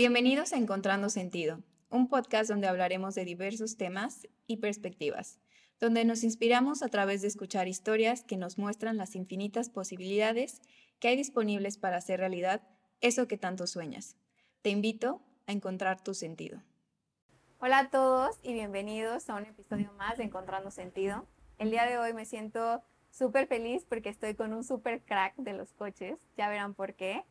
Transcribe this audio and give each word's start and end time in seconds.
Bienvenidos 0.00 0.54
a 0.54 0.56
Encontrando 0.56 1.10
Sentido, 1.10 1.58
un 1.90 2.08
podcast 2.08 2.48
donde 2.48 2.66
hablaremos 2.66 3.14
de 3.14 3.26
diversos 3.26 3.76
temas 3.76 4.26
y 4.46 4.56
perspectivas, 4.56 5.38
donde 5.78 6.06
nos 6.06 6.24
inspiramos 6.24 6.82
a 6.82 6.88
través 6.88 7.20
de 7.20 7.28
escuchar 7.28 7.68
historias 7.68 8.24
que 8.24 8.38
nos 8.38 8.56
muestran 8.56 8.96
las 8.96 9.14
infinitas 9.14 9.68
posibilidades 9.68 10.62
que 11.00 11.08
hay 11.08 11.16
disponibles 11.16 11.76
para 11.76 11.98
hacer 11.98 12.18
realidad 12.18 12.62
eso 13.02 13.28
que 13.28 13.36
tanto 13.36 13.66
sueñas. 13.66 14.16
Te 14.62 14.70
invito 14.70 15.20
a 15.46 15.52
encontrar 15.52 16.02
tu 16.02 16.14
sentido. 16.14 16.62
Hola 17.58 17.80
a 17.80 17.90
todos 17.90 18.38
y 18.42 18.54
bienvenidos 18.54 19.28
a 19.28 19.34
un 19.34 19.44
episodio 19.44 19.92
más 19.98 20.16
de 20.16 20.24
Encontrando 20.24 20.70
Sentido. 20.70 21.26
El 21.58 21.70
día 21.70 21.84
de 21.84 21.98
hoy 21.98 22.14
me 22.14 22.24
siento 22.24 22.82
súper 23.10 23.48
feliz 23.48 23.84
porque 23.86 24.08
estoy 24.08 24.34
con 24.34 24.54
un 24.54 24.64
súper 24.64 25.02
crack 25.02 25.36
de 25.36 25.52
los 25.52 25.74
coches, 25.74 26.16
ya 26.38 26.48
verán 26.48 26.72
por 26.72 26.94
qué. 26.94 27.22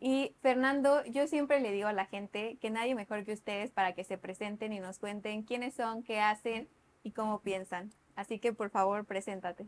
Y 0.00 0.34
Fernando, 0.40 1.04
yo 1.06 1.26
siempre 1.26 1.60
le 1.60 1.72
digo 1.72 1.88
a 1.88 1.92
la 1.92 2.06
gente 2.06 2.56
que 2.60 2.70
nadie 2.70 2.94
mejor 2.94 3.24
que 3.24 3.32
ustedes 3.32 3.72
para 3.72 3.94
que 3.94 4.04
se 4.04 4.16
presenten 4.16 4.72
y 4.72 4.80
nos 4.80 4.98
cuenten 4.98 5.42
quiénes 5.42 5.74
son, 5.74 6.02
qué 6.02 6.20
hacen 6.20 6.68
y 7.02 7.10
cómo 7.10 7.40
piensan. 7.40 7.90
Así 8.14 8.38
que 8.38 8.52
por 8.52 8.70
favor, 8.70 9.04
preséntate. 9.04 9.66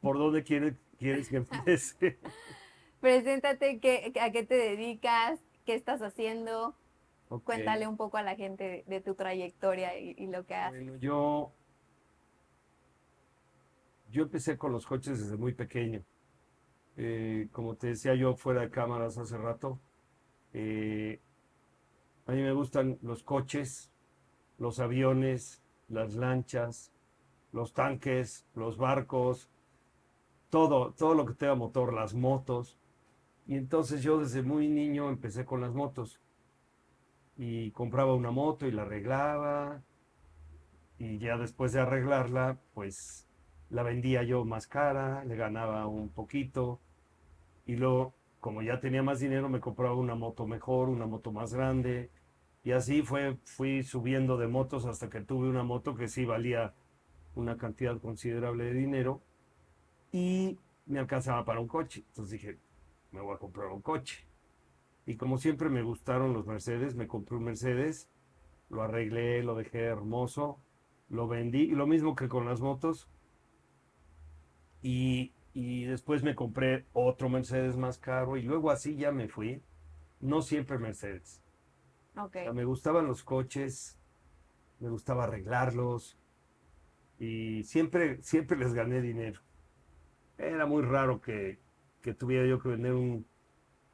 ¿Por 0.00 0.18
dónde 0.18 0.42
quieres, 0.42 0.74
quieres 0.98 1.28
que 1.28 1.36
empiece? 1.36 2.18
preséntate, 3.00 3.80
qué, 3.80 4.12
a 4.20 4.30
qué 4.32 4.44
te 4.44 4.54
dedicas, 4.54 5.40
qué 5.64 5.74
estás 5.74 6.02
haciendo. 6.02 6.74
Cuéntale 7.44 7.88
un 7.88 7.96
poco 7.96 8.18
a 8.18 8.22
la 8.22 8.36
gente 8.36 8.84
de, 8.86 9.00
tu 9.00 9.14
trayectoria 9.14 9.98
y, 9.98 10.26
lo 10.26 10.46
que 10.46 10.54
haces. 10.54 10.84
Bueno, 10.84 10.98
yo 11.00 11.52
yo 14.10 14.22
empecé 14.22 14.56
con 14.56 14.70
los 14.72 14.86
coches 14.86 15.18
desde 15.18 15.36
muy 15.36 15.52
pequeño. 15.52 16.04
Eh, 16.96 17.48
como 17.50 17.74
te 17.76 17.88
decía 17.88 18.14
yo 18.14 18.34
fuera 18.34 18.60
de 18.60 18.70
cámaras 18.70 19.18
hace 19.18 19.36
rato, 19.36 19.80
eh, 20.52 21.20
a 22.26 22.32
mí 22.32 22.40
me 22.40 22.52
gustan 22.52 22.98
los 23.02 23.22
coches, 23.22 23.90
los 24.58 24.78
aviones, 24.78 25.62
las 25.88 26.14
lanchas, 26.14 26.92
los 27.52 27.72
tanques, 27.72 28.46
los 28.54 28.78
barcos, 28.78 29.50
todo, 30.50 30.92
todo 30.92 31.14
lo 31.14 31.26
que 31.26 31.34
tenga 31.34 31.54
motor, 31.54 31.92
las 31.92 32.14
motos. 32.14 32.78
Y 33.46 33.56
entonces 33.56 34.02
yo 34.02 34.18
desde 34.20 34.42
muy 34.42 34.68
niño 34.68 35.10
empecé 35.10 35.44
con 35.44 35.60
las 35.60 35.74
motos. 35.74 36.20
Y 37.36 37.72
compraba 37.72 38.14
una 38.14 38.30
moto 38.30 38.66
y 38.66 38.70
la 38.70 38.82
arreglaba. 38.82 39.82
Y 40.98 41.18
ya 41.18 41.36
después 41.36 41.72
de 41.72 41.80
arreglarla, 41.80 42.58
pues 42.72 43.28
la 43.70 43.82
vendía 43.82 44.22
yo 44.22 44.44
más 44.44 44.66
cara, 44.66 45.24
le 45.24 45.36
ganaba 45.36 45.86
un 45.88 46.08
poquito 46.08 46.80
y 47.66 47.76
luego, 47.76 48.14
como 48.40 48.62
ya 48.62 48.80
tenía 48.80 49.02
más 49.02 49.20
dinero, 49.20 49.48
me 49.48 49.60
compraba 49.60 49.94
una 49.94 50.14
moto 50.14 50.46
mejor, 50.46 50.88
una 50.88 51.06
moto 51.06 51.32
más 51.32 51.54
grande 51.54 52.10
y 52.64 52.72
así 52.72 53.02
fue, 53.02 53.36
fui 53.44 53.82
subiendo 53.82 54.38
de 54.38 54.48
motos 54.48 54.86
hasta 54.86 55.10
que 55.10 55.20
tuve 55.20 55.48
una 55.48 55.62
moto 55.62 55.94
que 55.94 56.08
sí 56.08 56.24
valía 56.24 56.72
una 57.34 57.58
cantidad 57.58 58.00
considerable 58.00 58.64
de 58.64 58.72
dinero 58.72 59.22
y 60.12 60.58
me 60.86 60.98
alcanzaba 60.98 61.44
para 61.44 61.60
un 61.60 61.68
coche. 61.68 62.04
Entonces 62.08 62.40
dije, 62.40 62.58
me 63.12 63.20
voy 63.20 63.34
a 63.34 63.38
comprar 63.38 63.68
un 63.68 63.82
coche. 63.82 64.26
Y 65.04 65.16
como 65.16 65.36
siempre 65.36 65.68
me 65.68 65.82
gustaron 65.82 66.32
los 66.32 66.46
Mercedes, 66.46 66.94
me 66.94 67.06
compré 67.06 67.36
un 67.36 67.44
Mercedes, 67.44 68.08
lo 68.70 68.82
arreglé, 68.82 69.42
lo 69.42 69.54
dejé 69.54 69.80
hermoso, 69.80 70.58
lo 71.10 71.28
vendí. 71.28 71.64
Y 71.64 71.72
lo 71.72 71.86
mismo 71.86 72.16
que 72.16 72.28
con 72.28 72.46
las 72.46 72.62
motos, 72.62 73.10
y, 74.80 75.33
después 75.84 76.24
me 76.24 76.34
compré 76.34 76.84
otro 76.92 77.28
Mercedes 77.28 77.76
más 77.76 77.98
caro 77.98 78.36
y 78.36 78.42
luego 78.42 78.70
así 78.72 78.96
ya 78.96 79.12
me 79.12 79.28
fui. 79.28 79.62
No 80.20 80.42
siempre 80.42 80.78
Mercedes. 80.78 81.42
me 82.52 82.64
gustaban 82.64 83.06
los 83.06 83.22
coches, 83.22 83.96
me 84.80 84.88
gustaba 84.88 85.24
arreglarlos 85.24 86.18
y 87.18 87.62
siempre, 87.62 88.20
siempre 88.22 88.58
les 88.58 88.74
gané 88.74 89.00
dinero. 89.00 89.40
Era 90.38 90.66
muy 90.66 90.82
raro 90.82 91.20
que, 91.20 91.60
tuviera 92.18 92.46
yo 92.46 92.60
que 92.60 92.70
vender 92.70 92.94
un, 92.94 93.24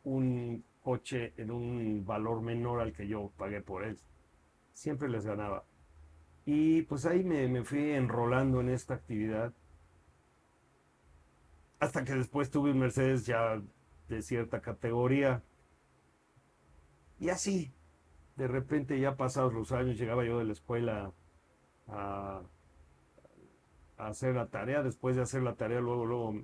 un 0.04 0.64
coche 0.82 1.34
en 1.36 1.50
un 1.50 2.06
valor 2.06 2.40
menor 2.40 2.80
al 2.80 2.94
que 2.94 3.06
yo 3.06 3.32
pagué 3.36 3.60
por 3.60 3.84
él. 3.84 3.98
Siempre 4.72 5.10
les 5.10 5.26
ganaba. 5.26 5.64
Y 6.46 6.82
pues 6.82 7.04
ahí 7.04 7.22
me, 7.22 7.48
me 7.48 7.64
fui 7.64 7.90
enrolando 7.90 8.62
en 8.62 8.70
esta 8.70 8.94
actividad 8.94 9.52
hasta 11.80 12.04
que 12.04 12.14
después 12.14 12.50
tuve 12.50 12.72
un 12.72 12.78
Mercedes 12.78 13.24
ya 13.26 13.60
de 14.08 14.22
cierta 14.22 14.60
categoría. 14.60 15.42
Y 17.18 17.30
así, 17.30 17.72
de 18.36 18.46
repente 18.46 19.00
ya 19.00 19.16
pasados 19.16 19.54
los 19.54 19.72
años, 19.72 19.98
llegaba 19.98 20.24
yo 20.24 20.38
de 20.38 20.44
la 20.44 20.52
escuela 20.52 21.12
a, 21.88 22.42
hacer 23.96 24.34
la 24.34 24.46
tarea. 24.48 24.82
Después 24.82 25.16
de 25.16 25.22
hacer 25.22 25.42
la 25.42 25.54
tarea, 25.54 25.80
luego, 25.80 26.04
luego 26.04 26.34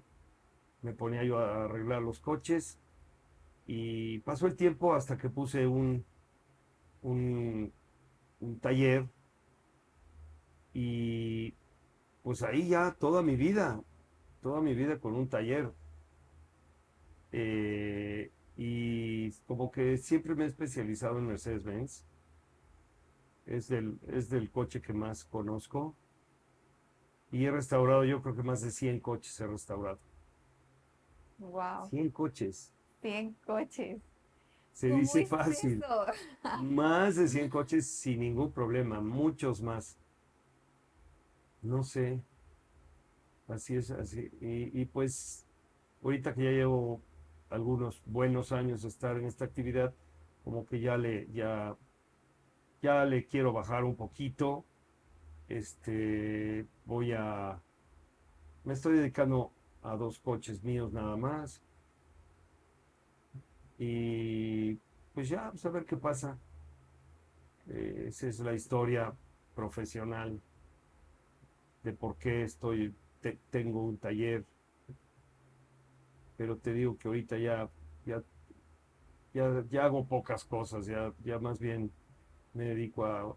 me 0.81 0.93
ponía 0.95 1.23
yo 1.23 1.39
a 1.39 1.65
arreglar 1.65 2.01
los 2.01 2.19
coches. 2.19 2.81
Y 3.67 4.21
pasó 4.21 4.47
el 4.47 4.57
tiempo 4.57 4.95
hasta 4.95 5.19
que 5.19 5.29
puse 5.29 5.67
un, 5.67 6.05
un, 7.03 7.73
un 8.41 8.61
taller. 8.61 9.07
Y 10.73 11.55
pues 12.23 12.43
ahí 12.43 12.69
ya 12.69 12.93
toda 12.99 13.23
mi 13.23 13.37
vida 13.37 13.83
toda 14.47 14.61
mi 14.61 14.75
vida 14.75 15.01
con 15.01 15.17
un 15.17 15.29
taller. 15.29 15.73
Eh, 17.33 18.31
y 18.57 19.33
como 19.49 19.73
que 19.73 19.99
siempre 19.99 20.37
me 20.37 20.45
he 20.45 20.47
especializado 20.47 21.19
en 21.19 21.27
Mercedes-Benz. 21.27 22.05
Es 23.45 23.67
del, 23.67 23.99
es 24.07 24.31
del 24.31 24.53
coche 24.53 24.81
que 24.81 24.93
más 24.93 25.25
conozco. 25.25 25.97
Y 27.33 27.45
he 27.45 27.51
restaurado, 27.51 28.05
yo 28.05 28.23
creo 28.23 28.37
que 28.37 28.45
más 28.45 28.61
de 28.61 28.71
100 28.71 29.01
coches 29.01 29.41
he 29.41 29.49
restaurado. 29.49 29.99
Wow. 31.39 31.89
100 31.91 32.11
coches. 32.13 32.73
100 33.01 33.37
coches. 33.45 34.01
Se 34.71 34.91
dice 34.91 35.27
fácil. 35.27 35.83
más 36.63 37.17
de 37.17 37.27
100 37.27 37.51
coches 37.51 37.91
sin 37.91 38.21
ningún 38.21 38.53
problema, 38.53 39.01
muchos 39.01 39.61
más. 39.61 39.99
No 41.63 41.83
sé, 41.83 42.23
Así 43.49 43.77
es, 43.77 43.91
así. 43.91 44.31
Y, 44.41 44.85
pues 44.87 45.47
ahorita 46.03 46.35
que 46.35 46.45
ya 46.45 46.51
llevo 46.51 47.01
algunos 47.51 48.03
buenos 48.07 48.53
años 48.53 48.83
de 48.83 48.89
estar 48.89 49.17
en 49.17 49.27
esta 49.27 49.45
actividad, 49.45 49.95
como 50.45 50.67
que 50.67 50.81
ya 50.81 50.97
le, 50.97 51.31
ya, 51.33 51.77
ya 52.83 53.05
le 53.05 53.27
quiero 53.27 53.53
bajar 53.53 53.85
un 53.85 53.97
poquito. 53.97 54.65
Este, 55.49 56.67
voy 56.85 57.13
a, 57.13 57.61
me 58.65 58.73
estoy 58.73 58.97
dedicando 58.97 59.53
a 59.83 59.97
dos 59.97 60.19
coches 60.19 60.65
míos 60.65 60.93
nada 60.93 61.17
más. 61.17 61.63
Y 63.79 64.75
pues 65.15 65.29
ya, 65.29 65.43
vamos 65.43 65.65
a 65.65 65.71
ver 65.71 65.85
qué 65.85 65.97
pasa. 65.97 66.37
Eh, 67.69 68.07
esa 68.09 68.27
es 68.27 68.41
la 68.41 68.55
historia 68.55 69.15
profesional 69.55 70.41
de 71.83 71.93
por 71.93 72.17
qué 72.17 72.43
estoy 72.43 72.95
tengo 73.51 73.83
un 73.83 73.99
taller, 73.99 74.45
pero 76.37 76.57
te 76.57 76.73
digo 76.73 76.97
que 76.99 77.09
ahorita 77.09 77.39
ya, 77.39 77.69
ya, 78.05 78.23
ya, 79.33 79.85
hago 79.85 80.05
pocas 80.07 80.45
cosas, 80.45 80.87
ya, 80.87 81.13
ya 81.25 81.39
más 81.39 81.59
bien 81.59 81.91
me 82.55 82.65
dedico 82.65 83.05
a 83.05 83.37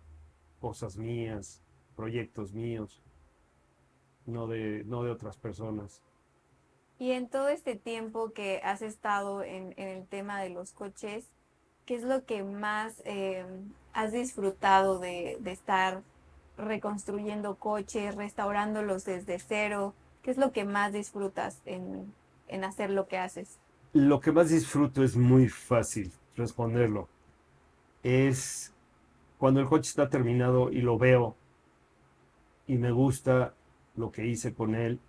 cosas 0.59 0.97
mías, 0.97 1.61
proyectos 1.95 2.53
míos, 2.53 3.01
no 4.25 4.47
de, 4.47 4.83
no 4.85 5.03
de 5.03 5.11
otras 5.11 5.37
personas. 5.37 6.01
Y 6.97 7.11
en 7.11 7.29
todo 7.29 7.47
este 7.47 7.75
tiempo 7.75 8.33
que 8.33 8.59
has 8.63 8.81
estado 8.81 9.43
en, 9.43 9.73
el 9.77 10.05
tema 10.07 10.41
de 10.41 10.49
los 10.49 10.71
coches, 10.73 11.29
¿qué 11.85 11.95
es 11.95 12.03
lo 12.03 12.25
que 12.25 12.43
más 12.43 13.01
eh, 13.05 13.45
has 13.93 14.11
disfrutado 14.11 14.99
de, 14.99 15.37
de 15.39 15.51
estar 15.51 16.03
reconstruyendo 16.59 17.55
coches, 17.55 18.15
restaurándolos 18.15 19.05
desde 19.05 19.39
cero? 19.39 19.93
¿Qué 20.21 20.31
es 20.31 20.37
lo 20.37 20.51
que 20.51 20.65
más 20.65 20.93
disfrutas 20.93 21.61
en, 21.65 22.13
hacer 22.63 22.89
lo 22.89 23.07
que 23.07 23.17
haces? 23.17 23.59
Lo 23.93 24.19
que 24.19 24.31
más 24.31 24.49
disfruto 24.49 25.03
es 25.03 25.15
muy 25.15 25.47
fácil 25.47 26.11
responderlo. 26.35 27.07
Es 28.03 28.73
cuando 29.37 29.59
el 29.61 29.67
coche 29.67 29.89
está 29.89 30.09
terminado 30.09 30.71
y 30.71 30.81
lo 30.81 30.97
veo 30.97 31.35
y 32.67 32.77
me 32.77 32.91
gusta 32.91 33.53
lo 33.95 34.11
que 34.11 34.27
hice 34.27 34.53
con 34.53 34.75
él 34.75 34.99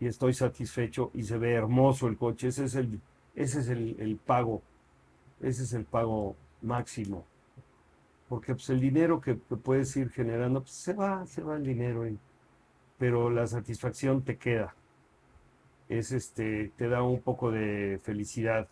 y 0.00 0.06
estoy 0.06 0.34
satisfecho 0.34 1.10
y 1.14 1.22
se 1.22 1.38
ve 1.38 1.52
hermoso 1.52 2.08
el 2.08 2.16
coche. 2.16 2.48
Ese 2.48 2.64
es 2.64 2.74
el, 2.74 3.00
ese 3.34 3.60
es 3.60 3.68
el 3.68 4.18
pago. 4.24 4.62
Ese 5.40 5.62
es 5.64 5.72
el 5.72 5.84
pago 5.84 6.36
máximo 6.60 7.24
porque 8.32 8.54
pues, 8.54 8.70
el 8.70 8.80
dinero 8.80 9.20
que, 9.20 9.34
puedes 9.34 9.94
ir 9.94 10.08
generando, 10.08 10.62
pues, 10.62 10.72
se 10.72 10.94
va, 10.94 11.26
se 11.26 11.42
va 11.42 11.54
el 11.54 11.64
dinero, 11.64 12.06
pero 12.96 13.28
la 13.28 13.46
satisfacción 13.46 14.22
te 14.22 14.38
queda. 14.38 14.74
Es 15.90 16.12
este, 16.12 16.72
te 16.78 16.88
da 16.88 17.02
un 17.02 17.20
poco 17.20 17.50
de 17.50 18.00
felicidad. 18.02 18.68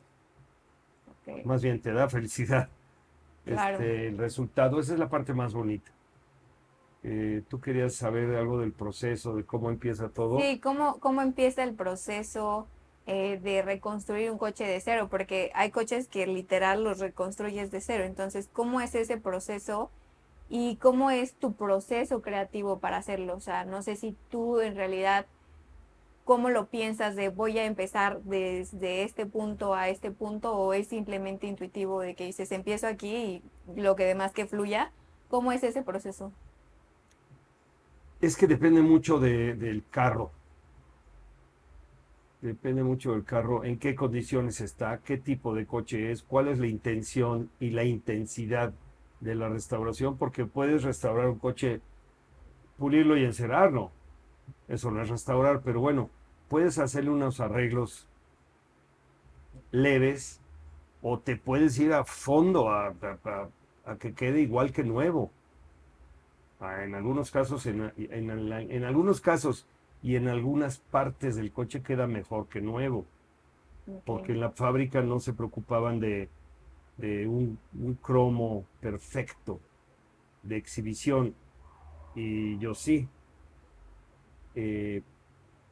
Más 1.44 1.62
bien 1.62 1.78
te 1.78 1.92
da 1.92 2.08
felicidad. 2.08 2.70
Claro. 3.44 3.76
Este, 3.76 4.08
el 4.08 4.16
resultado, 4.16 4.80
esa 4.80 4.94
es 4.94 4.98
la 4.98 5.10
parte 5.10 5.34
más 5.34 5.52
bonita. 5.52 5.92
Eh, 7.02 7.42
¿Tú 7.46 7.60
querías 7.60 7.94
saber 7.94 8.34
algo 8.36 8.60
del 8.60 8.72
proceso, 8.72 9.36
de 9.36 9.44
cómo 9.44 9.68
empieza 9.68 10.08
todo? 10.08 10.40
Sí, 10.40 10.58
¿cómo, 10.58 10.98
cómo 11.00 11.20
empieza 11.20 11.64
el 11.64 11.74
proceso 11.74 12.66
eh, 13.06 13.38
de 13.42 13.62
reconstruir 13.62 14.30
un 14.30 14.38
coche 14.38 14.64
de 14.66 14.80
cero? 14.80 15.08
Porque 15.10 15.50
hay 15.54 15.70
coches 15.70 16.08
que 16.08 16.26
literal 16.26 16.84
los 16.84 16.98
reconstruyes 17.00 17.70
de 17.70 17.80
cero. 17.80 18.04
Entonces, 18.04 18.48
¿cómo 18.52 18.80
es 18.80 18.94
ese 18.94 19.18
proceso 19.18 19.90
y 20.48 20.76
cómo 20.76 21.10
es 21.10 21.34
tu 21.36 21.54
proceso 21.54 22.22
creativo 22.22 22.78
para 22.80 22.98
hacerlo? 22.98 23.36
O 23.36 23.40
sea, 23.40 23.64
no 23.64 23.82
sé 23.82 23.96
si 23.96 24.16
tú 24.30 24.60
en 24.60 24.76
realidad, 24.76 25.26
¿cómo 26.24 26.50
lo 26.50 26.68
piensas 26.70 27.16
de 27.16 27.28
voy 27.28 27.58
a 27.58 27.64
empezar 27.66 28.20
desde 28.22 29.02
este 29.04 29.26
punto 29.26 29.74
a 29.74 29.88
este 29.88 30.10
punto 30.10 30.54
o 30.56 30.72
es 30.74 30.88
simplemente 30.88 31.46
intuitivo 31.46 32.00
de 32.00 32.14
que 32.14 32.26
dices 32.26 32.52
empiezo 32.52 32.86
aquí 32.86 33.42
y 33.76 33.80
lo 33.80 33.96
que 33.96 34.04
demás 34.04 34.32
que 34.32 34.46
fluya? 34.46 34.92
¿Cómo 35.28 35.52
es 35.52 35.62
ese 35.64 35.82
proceso? 35.82 36.32
Es 38.20 38.36
que 38.36 38.46
depende 38.46 38.82
mucho 38.82 39.18
de- 39.18 39.54
del 39.54 39.84
carro. 39.90 40.30
Depende 42.42 42.82
mucho 42.82 43.12
del 43.12 43.24
carro, 43.24 43.64
en 43.64 43.78
qué 43.78 43.94
condiciones 43.94 44.62
está, 44.62 44.98
qué 45.04 45.18
tipo 45.18 45.54
de 45.54 45.66
coche 45.66 46.10
es, 46.10 46.22
cuál 46.22 46.48
es 46.48 46.58
la 46.58 46.68
intención 46.68 47.50
y 47.60 47.70
la 47.70 47.84
intensidad 47.84 48.72
de 49.20 49.34
la 49.34 49.50
restauración, 49.50 50.16
porque 50.16 50.46
puedes 50.46 50.82
restaurar 50.82 51.28
un 51.28 51.38
coche, 51.38 51.82
pulirlo 52.78 53.18
y 53.18 53.24
encerarlo. 53.24 53.90
Eso 54.68 54.90
no 54.90 55.02
es 55.02 55.10
restaurar, 55.10 55.60
pero 55.60 55.80
bueno, 55.80 56.08
puedes 56.48 56.78
hacerle 56.78 57.10
unos 57.10 57.40
arreglos 57.40 58.08
leves 59.70 60.40
o 61.02 61.18
te 61.18 61.36
puedes 61.36 61.78
ir 61.78 61.92
a 61.92 62.04
fondo 62.04 62.70
a, 62.70 62.94
que 63.98 64.14
quede 64.14 64.40
igual 64.40 64.72
que 64.72 64.82
nuevo. 64.82 65.30
Ah, 66.58 66.84
En 66.84 66.94
algunos 66.94 67.30
casos, 67.30 67.66
en 67.66 68.84
algunos 68.84 69.20
casos 69.20 69.66
y 70.02 70.16
en 70.16 70.28
algunas 70.28 70.78
partes 70.78 71.36
del 71.36 71.52
coche 71.52 71.82
queda 71.82 72.06
mejor 72.06 72.48
que 72.48 72.60
nuevo, 72.60 73.06
porque 74.04 74.32
en 74.32 74.40
la 74.40 74.50
fábrica 74.50 75.02
no 75.02 75.20
se 75.20 75.32
preocupaban 75.32 76.00
de, 76.00 76.28
de 76.96 77.26
un, 77.26 77.58
un 77.78 77.94
cromo 77.94 78.64
perfecto 78.80 79.60
de 80.42 80.56
exhibición 80.56 81.34
y 82.14 82.58
yo 82.58 82.74
sí. 82.74 83.08
Eh, 84.54 85.02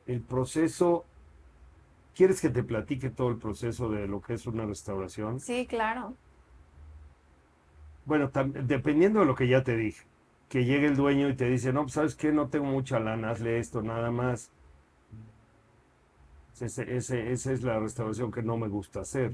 el 0.07 0.21
proceso, 0.23 1.05
¿quieres 2.15 2.41
que 2.41 2.49
te 2.49 2.63
platique 2.63 3.11
todo 3.11 3.29
el 3.29 3.37
proceso 3.37 3.91
de 3.91 4.07
lo 4.07 4.21
que 4.21 4.35
es 4.35 4.47
una 4.47 4.65
restauración? 4.65 5.41
Sí, 5.41 5.67
claro. 5.67 6.15
Bueno, 8.05 8.31
dependiendo 8.65 9.21
de 9.21 9.27
lo 9.27 9.35
que 9.35 9.49
ya 9.49 9.63
te 9.63 9.77
dije, 9.77 10.07
que 10.49 10.65
llegue 10.65 10.87
el 10.87 10.97
dueño 10.97 11.29
y 11.29 11.37
te 11.37 11.47
dice, 11.49 11.73
no, 11.73 11.83
pues, 11.83 11.95
¿sabes 11.95 12.15
qué? 12.17 12.33
No 12.33 12.49
tengo 12.49 12.67
mucha 12.67 12.99
lana, 13.01 13.31
hazle 13.31 13.59
esto, 13.59 13.83
nada 13.83 14.11
más. 14.11 14.51
Ese- 16.61 16.97
ese- 16.97 17.33
esa 17.33 17.53
es 17.53 17.63
la 17.63 17.79
restauración 17.79 18.31
que 18.33 18.43
no 18.43 18.57
me 18.59 18.69
gusta 18.69 19.01
hacer. 19.01 19.33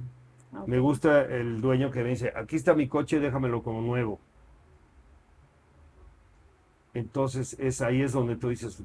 Me 0.66 0.78
gusta 0.78 1.22
el 1.24 1.60
dueño 1.60 1.90
que 1.90 2.02
me 2.04 2.10
dice, 2.10 2.32
aquí 2.36 2.56
está 2.56 2.74
mi 2.74 2.86
coche, 2.88 3.18
déjamelo 3.18 3.62
como 3.62 3.80
nuevo. 3.80 4.20
Entonces, 6.94 7.56
es 7.58 7.80
ahí 7.82 8.02
es 8.02 8.12
donde 8.12 8.36
tú 8.36 8.48
dices, 8.48 8.82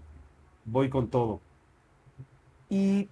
voy 0.65 0.89
con 0.89 1.09
todo. 1.09 1.41
Y 2.69 3.09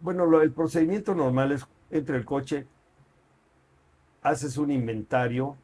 bueno, 0.00 0.26
lo- 0.26 0.42
el 0.42 0.52
procedimiento 0.52 1.14
normal 1.14 1.52
es, 1.52 1.66
entre 1.90 2.16
el 2.16 2.24
coche, 2.24 2.66
haces 4.26 4.58
un 4.58 4.72
inventario 4.72 5.56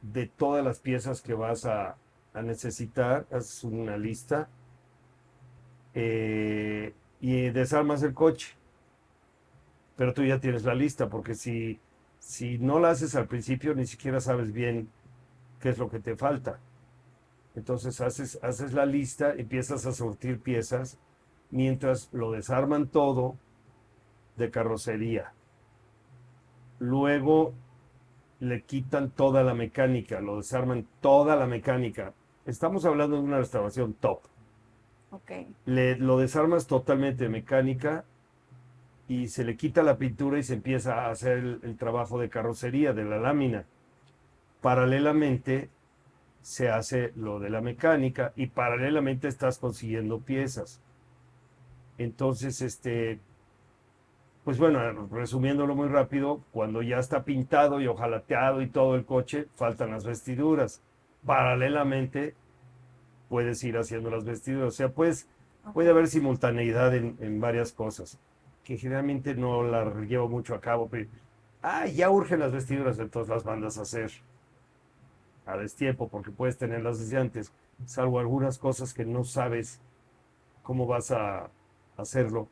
de 0.00 0.26
todas 0.26 0.64
las 0.64 0.78
piezas 0.78 1.20
que 1.20 1.34
vas 1.34 1.66
a, 1.66 1.96
necesitar, 2.34 3.26
haces 3.32 3.64
una 3.64 3.96
lista 3.96 4.48
eh, 5.94 6.94
y 7.20 7.50
desarmas 7.50 8.04
el 8.04 8.14
coche. 8.14 8.54
Pero 9.96 10.14
tú 10.14 10.24
ya 10.24 10.38
tienes 10.38 10.64
la 10.64 10.74
lista, 10.74 11.08
porque 11.08 11.34
si, 11.34 11.80
si 12.20 12.58
no 12.58 12.78
la 12.78 12.90
haces 12.90 13.16
al 13.16 13.26
principio, 13.26 13.74
ni 13.74 13.86
siquiera 13.86 14.20
sabes 14.20 14.52
bien 14.52 14.88
qué 15.58 15.70
es 15.70 15.78
lo 15.78 15.90
que 15.90 15.98
te 15.98 16.16
falta. 16.16 16.60
Entonces 17.56 18.00
haces, 18.00 18.38
haces 18.40 18.72
la 18.72 18.86
lista, 18.86 19.34
empiezas 19.34 19.84
a 19.84 19.92
sortir 19.92 20.38
piezas, 20.40 20.96
mientras 21.50 22.08
lo 22.12 22.30
desarman 22.30 22.86
todo 22.86 23.36
de 24.36 24.52
carrocería. 24.52 25.32
Luego 26.78 27.52
le 28.40 28.62
quitan 28.62 29.10
toda 29.10 29.42
la 29.42 29.54
mecánica, 29.54 30.20
lo 30.20 30.38
desarman 30.38 30.86
toda 31.00 31.36
la 31.36 31.46
mecánica. 31.46 32.14
Estamos 32.46 32.84
hablando 32.84 33.16
de 33.16 33.22
una 33.22 33.38
restauración 33.38 33.94
top. 33.94 34.20
Ok. 35.10 35.30
Le, 35.66 35.96
lo 35.96 36.18
desarmas 36.18 36.66
totalmente 36.66 37.24
de 37.24 37.30
mecánica 37.30 38.04
y 39.08 39.28
se 39.28 39.44
le 39.44 39.56
quita 39.56 39.82
la 39.82 39.98
pintura 39.98 40.38
y 40.38 40.42
se 40.42 40.54
empieza 40.54 41.06
a 41.06 41.10
hacer 41.10 41.38
el, 41.38 41.60
el 41.62 41.76
trabajo 41.76 42.18
de 42.18 42.30
carrocería, 42.30 42.92
de 42.92 43.04
la 43.04 43.18
lámina. 43.18 43.66
Paralelamente 44.62 45.68
se 46.42 46.70
hace 46.70 47.12
lo 47.16 47.40
de 47.40 47.50
la 47.50 47.60
mecánica 47.60 48.32
y 48.36 48.46
paralelamente 48.46 49.28
estás 49.28 49.58
consiguiendo 49.58 50.20
piezas. 50.20 50.80
Entonces, 51.98 52.62
este, 52.62 53.20
pues 54.50 54.58
bueno, 54.58 55.06
resumiéndolo 55.12 55.76
muy 55.76 55.86
rápido, 55.86 56.40
cuando 56.50 56.82
ya 56.82 56.98
está 56.98 57.22
pintado 57.22 57.80
y 57.80 57.86
ojalateado 57.86 58.62
y 58.62 58.66
todo 58.66 58.96
el 58.96 59.04
coche, 59.04 59.46
faltan 59.54 59.92
las 59.92 60.04
vestiduras. 60.04 60.82
Paralelamente 61.24 62.34
puedes 63.28 63.62
ir 63.62 63.78
haciendo 63.78 64.10
las 64.10 64.24
vestiduras. 64.24 64.66
O 64.70 64.72
sea, 64.72 64.88
pues 64.88 65.28
puede 65.72 65.90
haber 65.90 66.08
simultaneidad 66.08 66.96
en, 66.96 67.16
en 67.20 67.40
varias 67.40 67.70
cosas, 67.70 68.18
que 68.64 68.76
generalmente 68.76 69.36
no 69.36 69.62
la 69.62 69.84
llevo 70.00 70.28
mucho 70.28 70.56
a 70.56 70.60
cabo, 70.60 70.88
pero, 70.88 71.08
ah, 71.62 71.86
ya 71.86 72.10
urgen 72.10 72.40
las 72.40 72.50
vestiduras, 72.50 72.98
entonces 72.98 73.32
las 73.32 73.44
mandas 73.44 73.78
a 73.78 73.82
hacer 73.82 74.10
a 75.46 75.56
destiempo, 75.58 76.08
porque 76.08 76.32
puedes 76.32 76.58
tenerlas 76.58 76.98
desde 76.98 77.18
antes, 77.18 77.52
salvo 77.84 78.18
algunas 78.18 78.58
cosas 78.58 78.94
que 78.94 79.04
no 79.04 79.22
sabes 79.22 79.80
cómo 80.64 80.88
vas 80.88 81.12
a 81.12 81.50
hacerlo 81.96 82.48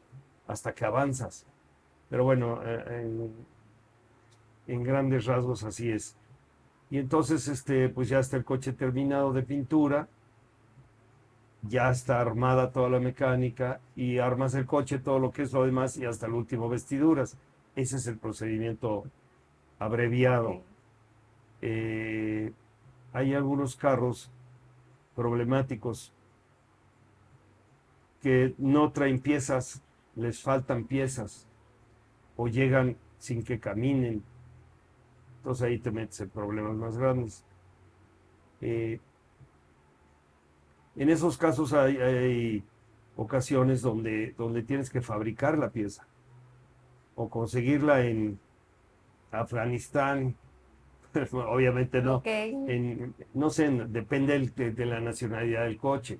hasta 0.46 0.72
que 0.72 0.84
avanzas. 0.84 1.44
Pero 2.10 2.24
bueno, 2.24 2.60
eh, 2.64 2.84
en, 3.02 3.32
en 4.66 4.82
grandes 4.82 5.26
rasgos 5.26 5.64
así 5.64 5.90
es. 5.90 6.16
Y 6.90 6.98
entonces, 6.98 7.48
este, 7.48 7.88
pues 7.88 8.08
ya 8.08 8.18
está 8.18 8.36
el 8.36 8.44
coche 8.44 8.72
terminado 8.72 9.32
de 9.32 9.42
pintura, 9.42 10.08
ya 11.62 11.90
está 11.90 12.20
armada 12.20 12.72
toda 12.72 12.88
la 12.88 13.00
mecánica 13.00 13.80
y 13.96 14.18
armas 14.18 14.54
el 14.54 14.64
coche, 14.64 14.98
todo 14.98 15.18
lo 15.18 15.32
que 15.32 15.42
es 15.42 15.52
lo 15.52 15.66
demás 15.66 15.96
y 15.96 16.06
hasta 16.06 16.26
el 16.26 16.32
último 16.32 16.68
vestiduras. 16.68 17.36
Ese 17.76 17.96
es 17.96 18.06
el 18.06 18.16
procedimiento 18.18 19.04
abreviado. 19.78 20.62
Eh, 21.60 22.52
hay 23.12 23.34
algunos 23.34 23.76
carros 23.76 24.30
problemáticos 25.14 26.12
que 28.22 28.54
no 28.58 28.92
traen 28.92 29.20
piezas, 29.20 29.82
les 30.16 30.42
faltan 30.42 30.84
piezas 30.84 31.47
o 32.38 32.46
llegan 32.48 32.96
sin 33.18 33.42
que 33.42 33.60
caminen. 33.60 34.22
Entonces 35.38 35.64
ahí 35.66 35.78
te 35.78 35.90
metes 35.90 36.20
en 36.20 36.30
problemas 36.30 36.74
más 36.76 36.96
grandes. 36.96 37.44
Eh, 38.62 38.98
en 40.96 41.10
esos 41.10 41.36
casos 41.36 41.72
hay, 41.74 41.96
hay 41.98 42.64
ocasiones 43.16 43.82
donde, 43.82 44.34
donde 44.38 44.62
tienes 44.62 44.88
que 44.90 45.00
fabricar 45.02 45.58
la 45.58 45.70
pieza 45.70 46.06
o 47.16 47.28
conseguirla 47.28 48.04
en 48.06 48.38
Afganistán. 49.30 50.36
Obviamente 51.32 52.00
no. 52.02 52.22
En- 52.68 53.14
no 53.34 53.50
sé, 53.50 53.66
en- 53.66 53.92
depende 53.92 54.38
de 54.56 54.86
la 54.86 55.00
nacionalidad 55.00 55.64
del 55.64 55.76
coche. 55.76 56.18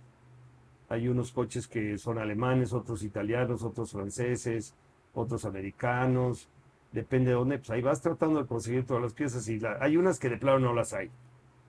Hay 0.88 1.06
unos 1.08 1.32
coches 1.32 1.68
que 1.68 1.98
son 1.98 2.18
alemanes, 2.18 2.72
otros 2.72 3.02
italianos, 3.04 3.62
otros 3.62 3.92
franceses, 3.92 4.74
otros 5.18 5.44
americanos. 5.44 6.48
Depende 6.92 7.30
de 7.30 7.36
dónde, 7.36 7.58
pues 7.58 7.70
ahí 7.70 7.82
vas 7.82 8.00
tratando 8.00 8.40
de 8.40 8.46
conseguir 8.46 8.86
todas 8.86 9.02
las 9.02 9.12
piezas 9.12 9.48
y 9.48 9.60
la- 9.60 9.76
hay 9.80 9.96
unas 9.96 10.18
que 10.18 10.28
de 10.30 10.38
plano 10.38 10.58
no 10.60 10.74
las 10.74 10.92
hay. 10.94 11.10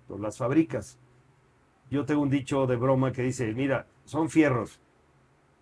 Entonces 0.02 0.24
las 0.24 0.38
fabricas. 0.38 0.98
Yo 1.92 2.06
tengo 2.06 2.22
un 2.22 2.30
dicho 2.30 2.68
de 2.68 2.76
broma 2.76 3.12
que 3.12 3.24
dice, 3.24 3.52
mira, 3.54 3.86
son 4.06 4.30
fierros. 4.30 4.80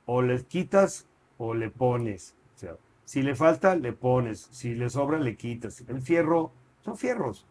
O 0.06 0.22
les 0.22 0.44
quitas 0.44 1.08
o 1.38 1.54
le 1.54 1.70
pones. 1.70 2.36
O 2.56 2.60
sea, 2.60 2.76
si 3.06 3.22
le 3.22 3.36
falta, 3.36 3.76
le 3.76 3.94
pones. 3.94 4.48
Si 4.52 4.76
le 4.76 4.90
sobra, 4.90 5.20
le 5.20 5.36
quitas. 5.36 5.82
El 5.88 6.02
fierro, 6.02 6.52
son 6.82 6.98
fierros. 6.98 7.46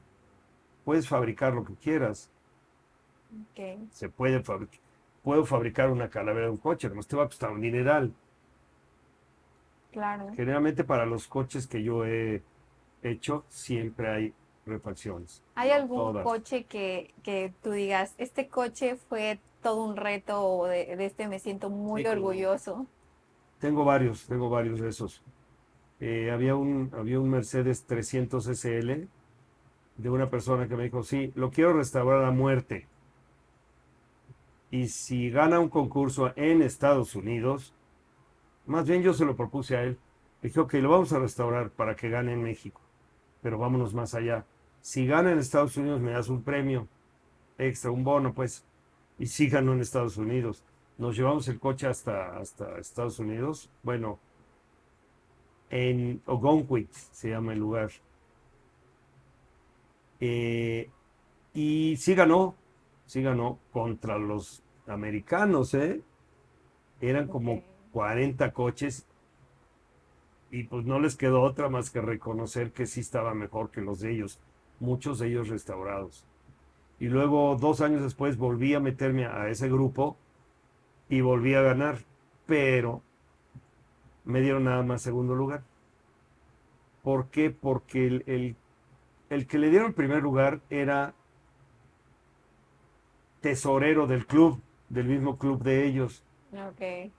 Puedes 0.85 1.09
fabricar 1.09 1.55
lo 1.55 1.65
que 1.65 1.75
quieras. 1.75 2.31
Ok. 3.33 3.89
Se 3.91 4.09
puede 4.09 4.43
fabricar. 4.43 4.81
Puedo 5.23 5.45
fabricar 5.45 5.91
una 5.91 6.09
calavera 6.09 6.47
de 6.47 6.53
un 6.53 6.59
coche, 6.59 6.87
además 6.87 7.09
te 7.09 7.17
va 7.17 7.25
a 7.25 7.27
costar 7.27 7.51
un 7.51 7.61
dineral. 7.61 8.13
Claro. 9.97 10.27
Generalmente 10.35 10.85
para 10.85 11.07
los 11.07 11.27
coches 11.27 11.67
que 11.67 11.83
yo 11.83 12.05
he 12.05 12.43
hecho, 13.03 13.45
siempre 13.49 14.09
hay 14.11 14.35
refacciones. 14.67 15.43
¿Hay 15.55 15.71
algún 15.71 15.97
Todas. 15.97 16.25
coche 16.25 16.65
que, 16.65 17.15
que 17.23 17.55
tú 17.63 17.71
digas, 17.71 18.15
este 18.19 18.49
coche 18.49 18.97
fue 18.97 19.41
todo 19.63 19.83
un 19.85 19.97
reto 19.97 20.43
o 20.47 20.67
de, 20.67 20.97
de 20.97 21.07
este 21.07 21.29
me 21.29 21.39
siento 21.39 21.71
muy 21.71 22.03
Sí, 22.03 22.09
orgulloso? 22.09 22.87
Tengo 23.59 23.85
varios, 23.85 24.27
tengo 24.27 24.49
varios 24.51 24.81
de 24.81 24.89
esos. 24.89 25.23
Eh, 26.01 26.31
había 26.31 26.57
un, 26.57 26.91
había 26.95 27.21
un 27.21 27.31
Mercedes 27.31 27.87
300 27.87 28.47
SL 28.49 29.09
de 29.99 30.11
una 30.11 30.31
persona 30.31 30.69
que 30.69 30.77
me 30.77 30.85
dijo, 30.85 31.03
sí, 31.03 31.33
lo 31.37 31.51
quiero 31.51 31.75
restaurar 31.75 32.25
a 32.25 32.31
muerte. 32.33 32.89
Y 34.71 34.89
si 34.89 35.31
gana 35.31 35.61
un 35.61 35.69
concurso 35.69 36.33
en 36.37 36.63
Estados 36.63 37.15
Unidos, 37.15 37.73
más 38.67 38.87
bien 38.87 39.03
yo 39.03 39.15
se 39.15 39.25
lo 39.25 39.37
propuse 39.37 39.77
a 39.77 39.83
él. 39.83 39.99
Dije, 40.43 40.61
ok, 40.61 40.75
lo 40.75 40.91
vamos 40.91 41.13
a 41.13 41.19
restaurar 41.19 41.71
para 41.71 41.97
que 41.97 42.09
gane 42.09 42.33
en 42.33 42.43
México, 42.43 42.81
pero 43.43 43.59
vámonos 43.59 43.95
más 43.95 44.15
allá. 44.15 44.45
Si 44.81 45.07
gana 45.07 45.33
en 45.33 45.39
Estados 45.39 45.77
Unidos, 45.77 46.01
me 46.01 46.13
das 46.13 46.29
un 46.29 46.43
premio 46.43 46.87
extra, 47.59 47.91
un 47.91 48.05
bono, 48.05 48.33
pues. 48.35 48.65
Y 49.19 49.27
si 49.27 49.49
ganó 49.49 49.73
en 49.73 49.81
Estados 49.81 50.17
Unidos. 50.17 50.65
Nos 50.99 51.17
llevamos 51.17 51.49
el 51.49 51.59
coche 51.59 51.87
hasta, 51.87 52.39
hasta 52.39 52.79
Estados 52.79 53.19
Unidos. 53.19 53.71
Bueno, 53.83 54.19
en 55.71 56.23
Ogonquit 56.27 56.91
se 56.93 57.31
llama 57.31 57.53
el 57.53 57.59
lugar. 57.59 57.91
Eh, 60.21 60.91
y 61.53 61.97
sí 61.99 62.15
ganó, 62.15 62.55
sí 63.07 63.23
ganó 63.23 63.59
contra 63.73 64.19
los 64.19 64.63
americanos, 64.87 65.75
¿eh? 65.75 66.03
Eran 67.01 67.29
como. 67.29 67.63
40 67.97 68.53
coches 68.53 69.07
y 70.51 70.65
pues 70.65 70.85
no 70.85 71.01
les 71.01 71.17
quedó 71.17 71.41
otra 71.41 71.71
más 71.71 71.89
que 71.89 72.03
reconocer 72.03 72.71
que 72.71 72.85
sí 72.85 73.01
estaba 73.01 73.33
mejor 73.33 73.71
que 73.71 73.81
los 73.81 74.01
de 74.01 74.13
ellos, 74.13 74.39
muchos 74.81 75.19
de 75.19 75.29
ellos 75.29 75.49
restaurados. 75.49 76.27
Y 77.01 77.07
luego, 77.07 77.57
dos 77.57 77.81
años 77.81 78.03
después, 78.03 78.37
volví 78.37 78.75
a 78.75 78.81
meterme 78.81 79.25
a 79.25 79.49
ese 79.49 79.71
grupo 79.71 80.19
y 81.09 81.23
volví 81.23 81.55
a 81.55 81.63
ganar, 81.63 81.97
pero 82.47 83.01
me 84.27 84.43
dieron 84.43 84.65
nada 84.65 84.83
más 84.83 85.01
segundo 85.01 85.35
lugar. 85.35 85.63
¿Por 87.03 87.29
qué? 87.31 87.51
Porque 87.51 88.07
el, 88.07 88.57
el- 89.31 89.47
que 89.47 89.59
le 89.59 89.71
dieron 89.71 89.95
primer 89.95 90.23
lugar 90.23 90.61
era 90.71 91.15
tesorero 93.41 94.07
del 94.07 94.27
club, 94.27 94.61
del 94.91 95.07
mismo 95.07 95.39
club 95.39 95.63
de 95.63 95.87
ellos. 95.87 96.23
Ok. 96.53 97.13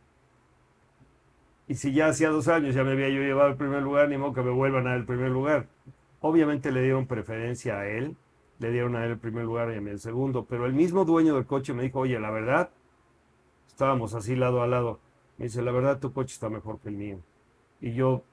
Y 1.67 1.75
si 1.75 1.93
ya 1.93 2.07
hacía 2.07 2.29
dos 2.29 2.47
años 2.47 2.73
ya 2.73 2.83
me 2.83 2.91
había 2.91 3.09
yo 3.09 3.21
llevado 3.21 3.49
el 3.49 3.57
primer 3.57 3.83
lugar, 3.83 4.07
ni 4.09 4.17
modo 4.17 4.33
que 4.33 4.41
me 4.41 4.51
vuelvan 4.51 4.87
a 4.87 4.91
dar 4.91 4.99
el 4.99 5.05
primer 5.05 5.31
lugar. 5.31 5.67
Obviamente 6.21 6.71
le 6.71 6.81
dieron 6.81 7.07
preferencia 7.07 7.79
a 7.79 7.87
él, 7.87 8.15
le 8.59 8.71
dieron 8.71 8.95
a 8.95 9.05
él 9.05 9.11
el 9.11 9.17
primer 9.19 9.43
lugar 9.43 9.71
y 9.71 9.75
a 9.75 9.81
mí 9.81 9.91
el 9.91 9.99
segundo, 9.99 10.45
pero 10.45 10.65
el 10.65 10.73
mismo 10.73 11.05
dueño 11.05 11.35
del 11.35 11.45
coche 11.45 11.73
me 11.73 11.83
dijo, 11.83 11.99
oye, 11.99 12.19
la 12.19 12.31
verdad, 12.31 12.69
estábamos 13.67 14.13
así 14.13 14.35
lado 14.35 14.61
a 14.61 14.67
lado, 14.67 14.99
me 15.37 15.45
dice, 15.45 15.61
la 15.61 15.71
verdad 15.71 15.99
tu 15.99 16.13
coche 16.13 16.33
está 16.33 16.49
mejor 16.49 16.79
que 16.79 16.89
el 16.89 16.95
mío. 16.95 17.19
Y 17.81 17.93
yo 17.93 18.23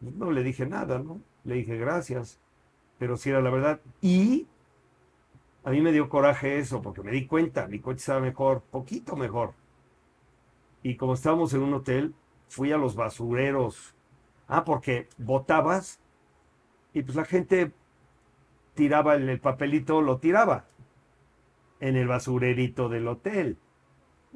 pues, 0.00 0.14
no 0.14 0.30
le 0.30 0.42
dije 0.42 0.66
nada, 0.66 0.98
¿no? 0.98 1.20
Le 1.44 1.56
dije 1.56 1.76
gracias, 1.78 2.38
pero 2.98 3.16
sí 3.16 3.30
era 3.30 3.40
la 3.40 3.50
verdad. 3.50 3.80
Y 4.02 4.46
a 5.64 5.70
mí 5.70 5.80
me 5.80 5.92
dio 5.92 6.08
coraje 6.08 6.58
eso, 6.58 6.82
porque 6.82 7.02
me 7.02 7.10
di 7.10 7.26
cuenta, 7.26 7.66
mi 7.66 7.80
coche 7.80 7.98
estaba 7.98 8.20
mejor, 8.20 8.62
poquito 8.70 9.16
mejor. 9.16 9.54
Y 10.82 10.96
como 10.96 11.14
estábamos 11.14 11.52
en 11.54 11.62
un 11.62 11.74
hotel, 11.74 12.14
fui 12.50 12.72
a 12.72 12.76
los 12.76 12.94
basureros. 12.94 13.94
Ah, 14.46 14.64
porque 14.64 15.08
botabas 15.16 16.00
y 16.92 17.02
pues 17.02 17.16
la 17.16 17.24
gente 17.24 17.72
tiraba 18.74 19.14
el, 19.14 19.28
el 19.28 19.40
papelito, 19.40 20.02
lo 20.02 20.18
tiraba 20.18 20.66
en 21.78 21.96
el 21.96 22.08
basurerito 22.08 22.88
del 22.88 23.08
hotel. 23.08 23.56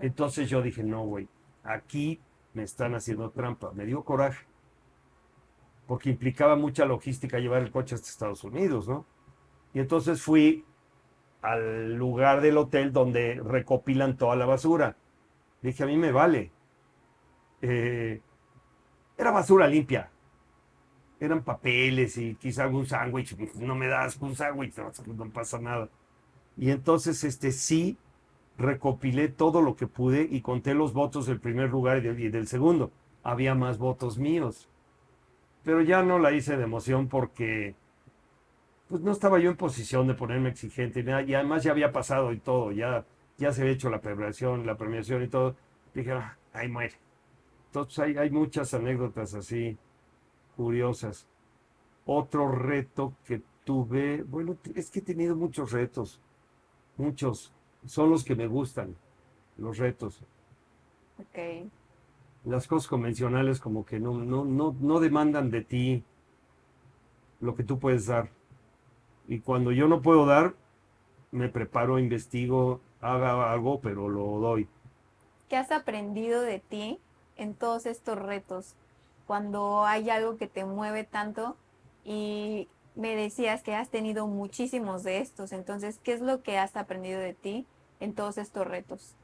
Entonces 0.00 0.48
yo 0.48 0.62
dije, 0.62 0.82
no, 0.82 1.04
güey, 1.04 1.28
aquí 1.62 2.20
me 2.54 2.62
están 2.62 2.94
haciendo 2.94 3.30
trampa. 3.30 3.72
Me 3.72 3.84
dio 3.84 4.04
coraje. 4.04 4.46
Porque 5.86 6.10
implicaba 6.10 6.56
mucha 6.56 6.86
logística 6.86 7.38
llevar 7.38 7.62
el 7.62 7.70
coche 7.70 7.94
hasta 7.94 8.08
Estados 8.08 8.44
Unidos, 8.44 8.88
¿no? 8.88 9.04
Y 9.74 9.80
entonces 9.80 10.22
fui 10.22 10.64
al 11.42 11.94
lugar 11.96 12.40
del 12.40 12.56
hotel 12.56 12.92
donde 12.92 13.40
recopilan 13.44 14.16
toda 14.16 14.36
la 14.36 14.46
basura. 14.46 14.96
Dije, 15.60 15.82
a 15.82 15.86
mí 15.86 15.96
me 15.96 16.12
vale. 16.12 16.52
Eh, 17.66 18.20
era 19.16 19.30
basura 19.30 19.66
limpia. 19.66 20.10
Eran 21.18 21.42
papeles 21.42 22.18
y 22.18 22.34
quizá 22.34 22.64
algún 22.64 22.84
sándwich. 22.86 23.34
No 23.56 23.74
me 23.74 23.86
das 23.86 24.18
un 24.20 24.36
sándwich, 24.36 24.76
no, 24.76 25.30
pasa 25.30 25.58
nada. 25.58 25.88
Y 26.58 26.70
entonces, 26.70 27.24
este 27.24 27.52
sí, 27.52 27.96
recopilé 28.58 29.28
todo 29.28 29.62
lo 29.62 29.76
que 29.76 29.86
pude 29.86 30.28
y 30.30 30.42
conté 30.42 30.74
los 30.74 30.92
votos 30.92 31.26
del 31.26 31.40
primer 31.40 31.70
lugar 31.70 32.04
y 32.04 32.28
del, 32.28 32.46
segundo. 32.46 32.90
Había 33.22 33.54
más 33.54 33.78
votos 33.78 34.18
míos. 34.18 34.68
Pero 35.62 35.80
ya 35.80 36.02
no 36.02 36.18
la 36.18 36.32
hice 36.32 36.58
de 36.58 36.64
emoción 36.64 37.08
porque 37.08 37.74
pues 38.88 39.00
no 39.00 39.12
estaba 39.12 39.38
yo 39.38 39.50
en 39.50 39.56
posición 39.56 40.06
de 40.06 40.12
ponerme 40.12 40.50
exigente 40.50 41.00
y 41.00 41.34
además 41.34 41.62
ya 41.62 41.70
había 41.70 41.90
pasado 41.90 42.34
y 42.34 42.38
todo, 42.38 42.70
ya, 42.70 43.06
ya 43.38 43.50
se 43.50 43.62
había 43.62 43.72
hecho 43.72 43.88
la 43.88 44.02
premiación, 44.02 44.66
la 44.66 44.76
premiación 44.76 45.22
y 45.22 45.28
todo. 45.28 45.56
Dije, 45.94 46.12
"Ah, 46.12 46.36
ahí 46.52 46.68
muere. 46.68 47.03
Entonces 47.74 47.98
hay, 47.98 48.16
hay 48.16 48.30
muchas 48.30 48.72
anécdotas 48.72 49.34
así 49.34 49.76
curiosas. 50.56 51.26
Otro 52.06 52.48
reto 52.52 53.14
que 53.24 53.42
tuve, 53.64 54.22
bueno, 54.22 54.56
es 54.76 54.92
que 54.92 55.00
he 55.00 55.02
tenido 55.02 55.34
muchos 55.34 55.72
retos, 55.72 56.20
muchos, 56.96 57.52
son 57.84 58.10
los 58.10 58.22
que 58.22 58.36
me 58.36 58.46
gustan, 58.46 58.94
los 59.58 59.78
retos. 59.78 60.20
Ok. 61.18 61.68
Las 62.44 62.68
cosas 62.68 62.86
convencionales 62.86 63.58
como 63.58 63.84
que 63.84 63.98
no, 63.98 64.18
no, 64.18 64.44
no, 64.44 64.76
no 64.78 65.00
demandan 65.00 65.50
de 65.50 65.62
ti 65.62 66.04
lo 67.40 67.56
que 67.56 67.64
tú 67.64 67.80
puedes 67.80 68.06
dar. 68.06 68.30
Y 69.26 69.40
cuando 69.40 69.72
yo 69.72 69.88
no 69.88 70.00
puedo 70.00 70.26
dar, 70.26 70.54
me 71.32 71.48
preparo, 71.48 71.98
investigo, 71.98 72.80
haga 73.00 73.52
algo, 73.52 73.80
pero 73.80 74.08
lo 74.08 74.38
doy. 74.38 74.68
¿Qué 75.48 75.56
has 75.56 75.72
aprendido 75.72 76.40
de 76.40 76.60
ti 76.60 77.00
en 77.36 77.54
todos 77.54 77.86
estos 77.86 78.18
retos? 78.18 78.74
Cuando 79.26 79.84
hay 79.86 80.10
algo 80.10 80.36
que 80.36 80.46
te 80.46 80.64
mueve 80.64 81.04
tanto 81.04 81.56
y 82.04 82.68
me 82.94 83.16
decías 83.16 83.62
que 83.62 83.74
has 83.74 83.88
tenido 83.88 84.26
muchísimos 84.26 85.02
de 85.02 85.18
estos, 85.18 85.52
entonces, 85.52 85.98
¿qué 86.02 86.12
es 86.12 86.20
lo 86.20 86.42
que 86.42 86.58
has 86.58 86.76
aprendido 86.76 87.20
de 87.20 87.34
ti 87.34 87.66
en 88.00 88.14
todos 88.14 88.38
estos 88.38 88.66
retos? 88.66 89.14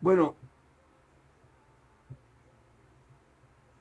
Bueno, 0.00 0.34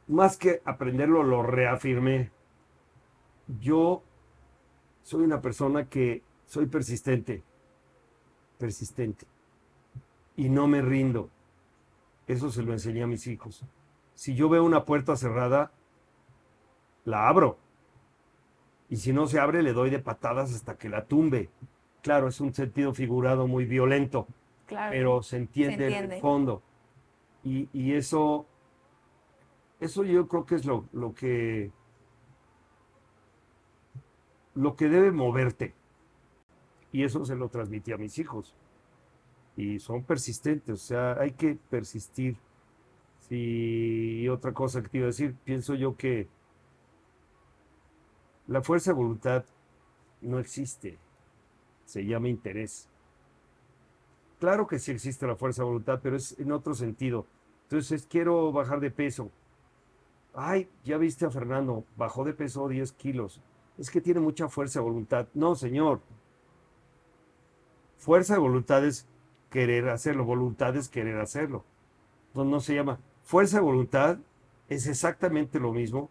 más 0.08 0.38
que 0.38 0.62
aprenderlo, 0.66 1.24
lo 1.24 1.44
reafirmé. 1.44 2.32
Yo 3.60 4.02
soy 5.04 5.24
una 5.24 5.42
persona 5.42 5.88
que 5.88 6.24
soy 6.46 6.68
persistente, 6.68 7.44
persistente, 8.58 9.28
y 10.36 10.50
no 10.50 10.68
me 10.68 10.82
rindo. 10.82 11.30
Eso 12.28 12.52
se 12.52 12.64
lo 12.64 12.74
enseñé 12.74 13.04
a 13.04 13.08
mis 13.08 13.28
hijos. 13.28 13.64
Si 14.14 14.36
yo 14.36 14.50
veo 14.50 14.64
una 14.64 14.86
puerta 14.86 15.16
cerrada, 15.16 15.72
la 17.04 17.28
abro. 17.28 17.58
Y 18.90 18.98
si 18.98 19.14
no 19.14 19.28
se 19.28 19.40
abre, 19.40 19.62
le 19.64 19.74
doy 19.74 19.90
de 19.90 20.00
patadas 20.00 20.54
hasta 20.54 20.78
que 20.78 20.90
la 20.90 21.06
tumbe. 21.06 21.50
Claro, 22.02 22.28
es 22.28 22.40
un 22.40 22.54
sentido 22.54 22.94
figurado 22.94 23.48
muy 23.48 23.66
violento 23.66 24.28
Claro. 24.68 24.92
pero 24.92 25.22
se 25.22 25.38
entiende, 25.38 25.86
entiende. 25.86 26.16
el 26.16 26.22
fondo. 26.22 26.62
Y, 27.44 27.70
y 27.74 27.94
eso, 27.94 28.48
eso 29.80 30.04
yo 30.04 30.28
creo 30.28 30.46
que 30.46 30.56
es 30.56 30.66
lo, 30.66 30.86
lo 30.92 31.14
que 31.14 31.72
lo 34.56 34.76
que 34.76 34.88
debe 34.90 35.12
moverte. 35.12 35.74
Y 36.92 37.04
eso 37.04 37.26
se 37.26 37.36
lo 37.36 37.50
transmití 37.50 37.92
a 37.92 37.98
mis 37.98 38.18
hijos. 38.18 38.56
Y 39.58 39.80
son 39.80 40.04
persistentes, 40.04 40.74
o 40.74 40.86
sea, 40.86 41.14
hay 41.20 41.32
que 41.32 41.58
persistir. 41.70 42.38
Y 43.30 44.28
otra 44.28 44.54
cosa 44.54 44.82
que 44.82 44.90
te 44.90 44.98
iba 44.98 45.06
a 45.06 45.08
decir, 45.08 45.36
pienso 45.44 45.74
yo 45.74 45.96
que 45.96 46.28
la 48.48 48.62
fuerza 48.62 48.92
de 48.92 48.98
voluntad 48.98 49.46
no 50.22 50.40
existe, 50.40 51.00
se 51.86 52.06
llama 52.06 52.30
interés. 52.30 52.88
Claro 54.40 54.68
que 54.68 54.80
sí 54.80 54.92
existe 54.92 55.26
la 55.26 55.36
fuerza 55.36 55.64
de 55.64 55.68
voluntad, 55.68 56.00
pero 56.04 56.16
es 56.16 56.38
en 56.40 56.52
otro 56.52 56.76
sentido. 56.76 57.26
Entonces, 57.64 58.06
quiero 58.06 58.52
bajar 58.52 58.80
de 58.80 58.92
peso. 58.92 59.32
Ay, 60.34 60.70
ya 60.84 60.98
viste 60.98 61.26
a 61.26 61.32
Fernando, 61.32 61.86
bajó 61.96 62.24
de 62.26 62.34
peso 62.34 62.68
10 62.68 62.92
kilos. 62.94 63.42
Es 63.78 63.90
que 63.90 64.02
tiene 64.02 64.20
mucha 64.20 64.50
fuerza 64.50 64.80
de 64.80 64.84
voluntad. 64.84 65.28
No, 65.34 65.56
señor. 65.56 66.02
Fuerza 67.98 68.34
de 68.34 68.40
voluntad 68.40 68.86
es 68.86 69.08
querer 69.56 69.88
hacerlo, 69.88 70.26
voluntad 70.26 70.76
es 70.76 70.90
querer 70.90 71.18
hacerlo. 71.18 71.64
Entonces, 72.28 72.52
no 72.52 72.60
se 72.60 72.76
llama 72.76 73.00
Fuerza 73.24 73.56
de 73.56 73.64
voluntad 73.64 74.18
es 74.68 74.86
exactamente 74.86 75.62
lo 75.62 75.72
mismo 75.72 76.10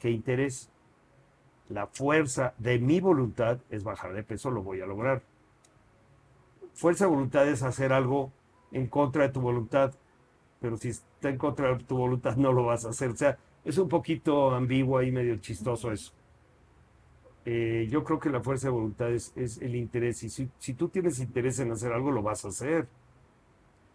que 0.00 0.10
interés. 0.10 0.70
La 1.68 1.86
fuerza 1.86 2.52
de 2.58 2.80
mi 2.80 2.98
voluntad 2.98 3.60
es 3.70 3.84
bajar 3.84 4.12
de 4.12 4.24
peso, 4.24 4.50
lo 4.50 4.64
voy 4.64 4.80
a 4.80 4.86
lograr. 4.86 5.22
Fuerza 6.74 7.04
de 7.04 7.10
voluntad 7.10 7.46
es 7.46 7.62
hacer 7.62 7.92
algo 7.92 8.32
en 8.72 8.88
contra 8.88 9.22
de 9.22 9.28
tu 9.28 9.40
voluntad, 9.40 9.94
pero 10.60 10.76
si 10.76 10.88
está 10.88 11.28
en 11.28 11.38
contra 11.38 11.76
de 11.76 11.84
tu 11.84 11.96
voluntad 11.96 12.34
no 12.38 12.52
lo 12.52 12.64
vas 12.64 12.86
a 12.86 12.88
hacer. 12.88 13.10
O 13.10 13.16
sea, 13.16 13.38
es 13.64 13.78
un 13.78 13.88
poquito 13.88 14.52
ambiguo 14.52 15.00
y 15.00 15.12
medio 15.12 15.36
chistoso 15.36 15.92
eso. 15.92 16.12
Eh, 17.46 17.88
yo 17.90 18.04
creo 18.04 18.20
que 18.20 18.28
la 18.28 18.40
fuerza 18.40 18.68
de 18.68 18.72
voluntad 18.72 19.10
es, 19.10 19.32
el 19.36 19.74
interés. 19.74 20.22
Y 20.22 20.30
si, 20.30 20.50
si, 20.58 20.74
tú 20.74 20.88
tienes 20.88 21.18
interés 21.20 21.58
en 21.60 21.72
hacer 21.72 21.92
algo, 21.92 22.10
lo 22.10 22.22
vas 22.22 22.44
a 22.44 22.48
hacer. 22.48 22.86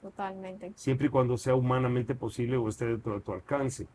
Totalmente. 0.02 0.74
Siempre 0.76 1.08
y 1.08 1.10
cuando 1.10 1.38
sea 1.38 1.56
humanamente 1.56 2.16
posible 2.16 2.58
o 2.58 2.68
esté 2.70 2.86
dentro 2.86 3.14
de 3.16 3.22
tu 3.22 3.34
alcance. 3.34 3.88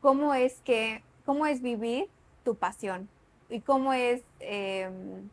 ¿Cómo 0.00 0.34
es 0.34 0.60
que, 0.60 1.02
cómo 1.24 1.46
es 1.46 1.62
vivir 1.62 2.08
tu 2.44 2.54
pasión? 2.54 3.08
¿Y 3.48 3.60
cómo 3.60 3.92
es 3.92 4.22
em, 4.40 5.28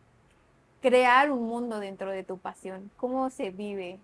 crear 0.81 1.31
un 1.31 1.47
mundo 1.47 1.79
dentro 1.79 2.11
de 2.11 2.23
tu 2.23 2.37
pasión? 2.37 2.91
¿Cómo 2.97 3.29
se 3.29 3.51
vive 3.51 3.99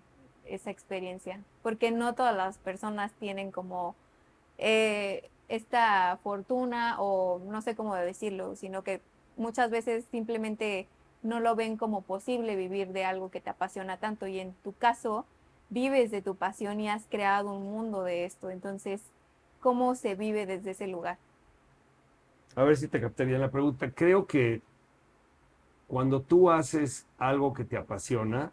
esa 0.45 0.71
experiencia? 0.71 1.43
Porque 1.62 1.91
no 1.91 2.13
todas 2.13 2.36
las 2.36 2.57
personas 2.57 3.12
tienen 3.13 3.51
como 3.51 3.95
eh, 4.57 5.29
esta 5.48 6.19
fortuna 6.24 6.98
o 7.00 7.39
no 7.45 7.62
sé 7.62 7.75
cómo 7.75 7.95
decirlo, 7.95 8.55
sino 8.55 8.83
que 8.83 9.01
muchas 9.39 9.72
veces 9.72 10.05
simplemente 10.12 10.88
no 11.24 11.39
lo 11.39 11.55
ven 11.55 11.77
como 11.77 12.01
posible 12.01 12.55
vivir 12.55 12.89
de 12.89 13.05
algo 13.05 13.31
que 13.31 13.41
te 13.41 13.50
apasiona 13.50 13.98
tanto 13.98 14.27
y 14.27 14.39
en 14.39 14.53
tu 14.63 14.74
caso 14.74 15.25
vives 15.69 16.12
de 16.12 16.22
tu 16.22 16.36
pasión 16.36 16.79
y 16.79 16.89
has 16.89 17.05
creado 17.10 17.53
un 17.53 17.72
mundo 17.72 18.03
de 18.03 18.25
esto. 18.25 18.50
Entonces, 18.50 19.01
¿cómo 19.60 19.96
se 19.96 20.15
vive 20.15 20.46
desde 20.46 20.72
ese 20.72 20.88
lugar? 20.88 21.17
A 22.55 22.63
ver 22.63 22.77
si 22.77 22.88
te 22.88 23.00
capté 23.00 23.25
bien 23.25 23.41
la 23.41 23.51
pregunta. 23.51 23.91
Creo 23.91 24.25
que 24.25 24.62
cuando 25.88 26.22
tú 26.22 26.51
haces 26.51 27.08
algo 27.17 27.53
que 27.53 27.65
te 27.65 27.77
apasiona, 27.77 28.51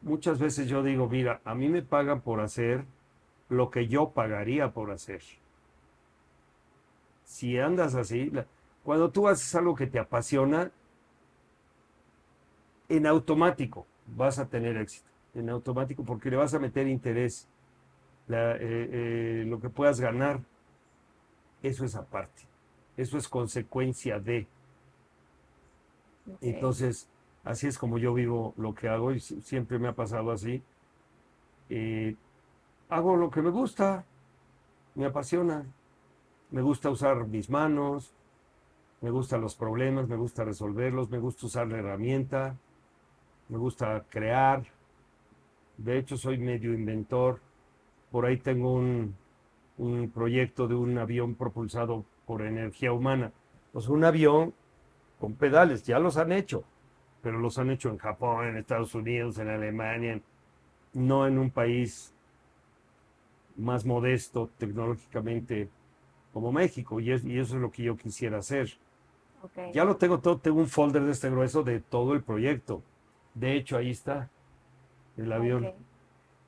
muchas 0.00 0.38
veces 0.38 0.68
yo 0.68 0.82
digo, 0.82 1.08
mira, 1.08 1.40
a 1.44 1.54
mí 1.54 1.68
me 1.68 1.82
pagan 1.82 2.20
por 2.20 2.40
hacer 2.40 2.84
lo 3.48 3.70
que 3.70 3.88
yo 3.88 4.10
pagaría 4.10 4.72
por 4.72 4.90
hacer. 4.90 5.22
Si 7.24 7.58
andas 7.58 7.94
así, 7.94 8.32
cuando 8.82 9.10
tú 9.10 9.28
haces 9.28 9.54
algo 9.54 9.74
que 9.74 9.86
te 9.86 9.98
apasiona, 9.98 10.70
en 12.88 13.06
automático 13.06 13.86
vas 14.06 14.38
a 14.38 14.48
tener 14.48 14.76
éxito. 14.76 15.08
En 15.34 15.48
automático 15.48 16.04
porque 16.04 16.30
le 16.30 16.36
vas 16.36 16.54
a 16.54 16.58
meter 16.58 16.86
interés. 16.86 17.48
Eh, 18.28 18.58
eh, 18.60 19.44
lo 19.46 19.60
que 19.60 19.68
puedas 19.68 20.00
ganar, 20.00 20.40
eso 21.62 21.84
es 21.84 21.94
aparte. 21.94 22.42
Eso 22.96 23.16
es 23.16 23.28
consecuencia 23.28 24.18
de. 24.18 24.46
Entonces, 26.40 27.08
así 27.44 27.66
es 27.66 27.78
como 27.78 27.98
yo 27.98 28.14
vivo 28.14 28.54
lo 28.56 28.74
que 28.74 28.88
hago 28.88 29.12
y 29.12 29.20
siempre 29.20 29.78
me 29.78 29.88
ha 29.88 29.94
pasado 29.94 30.30
así. 30.30 30.62
Eh, 31.70 32.16
hago 32.88 33.16
lo 33.16 33.30
que 33.30 33.42
me 33.42 33.50
gusta, 33.50 34.04
me 34.94 35.06
apasiona. 35.06 35.64
Me 36.50 36.60
gusta 36.60 36.90
usar 36.90 37.26
mis 37.26 37.48
manos, 37.48 38.12
me 39.02 39.10
gustan 39.10 39.40
los 39.40 39.56
problemas, 39.56 40.08
me 40.08 40.16
gusta 40.16 40.44
resolverlos, 40.44 41.10
me 41.10 41.18
gusta 41.18 41.46
usar 41.46 41.66
la 41.66 41.78
herramienta, 41.78 42.56
me 43.48 43.58
gusta 43.58 44.04
crear. 44.08 44.64
De 45.76 45.98
hecho, 45.98 46.16
soy 46.16 46.38
medio 46.38 46.72
inventor. 46.72 47.40
Por 48.12 48.26
ahí 48.26 48.36
tengo 48.36 48.72
un, 48.72 49.16
proyecto 50.14 50.68
de 50.68 50.76
un 50.76 50.96
avión 50.98 51.34
propulsado 51.34 52.04
por 52.26 52.42
energía 52.42 52.92
humana. 52.92 53.32
Pues 53.72 53.88
un 53.88 54.04
avión 54.04 54.54
con 55.18 55.34
pedales, 55.34 55.82
ya 55.82 55.98
los 55.98 56.16
han 56.16 56.30
hecho, 56.30 56.62
pero 57.22 57.38
los 57.38 57.58
han 57.58 57.70
hecho 57.70 57.88
en 57.88 57.98
Japón, 57.98 58.46
en 58.46 58.56
Estados 58.56 58.94
Unidos, 58.94 59.38
en 59.38 59.48
Alemania, 59.48 60.20
no 60.92 61.26
en 61.26 61.38
un 61.38 61.50
país 61.50 62.14
más 63.56 63.84
modesto 63.84 64.48
tecnológicamente 64.58 65.68
como 66.32 66.52
México, 66.52 67.00
y, 67.00 67.10
eso 67.10 67.26
es 67.38 67.52
lo 67.52 67.70
que 67.70 67.82
yo 67.82 67.96
quisiera 67.96 68.38
hacer. 68.38 68.70
Ya 69.72 69.84
lo 69.84 69.96
tengo 69.96 70.20
todo, 70.20 70.38
tengo 70.38 70.60
un 70.60 70.68
folder 70.68 71.02
de 71.02 71.12
este 71.12 71.30
grueso 71.30 71.62
de 71.62 71.80
todo 71.80 72.14
el 72.14 72.22
proyecto. 72.22 72.82
De 73.34 73.56
hecho, 73.56 73.76
ahí 73.76 73.90
está 73.90 74.30
el 75.16 75.32
avión. 75.32 75.72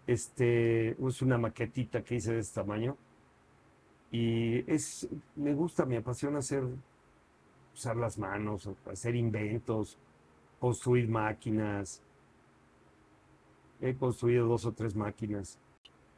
Este 0.07 0.91
es 0.91 1.23
una 1.23 1.39
maquetita 1.39 2.03
que 2.03 2.17
hice 2.17 2.35
de 2.35 2.41
este 2.41 2.61
tamaño. 2.61 2.97
Y 4.11 4.71
es, 4.71 5.09
me 5.35 5.55
gusta, 5.55 5.87
me 5.87 5.97
apasiona 5.97 6.39
hacer, 6.39 6.65
usar 7.75 7.97
las 7.97 8.19
manos, 8.19 8.69
hacer 8.91 9.17
inventos, 9.17 9.99
construir 10.61 11.09
máquinas. 11.09 12.03
He 13.81 13.95
construido 13.97 14.47
dos 14.47 14.67
o 14.67 14.73
tres 14.73 14.95
máquinas. 14.95 15.59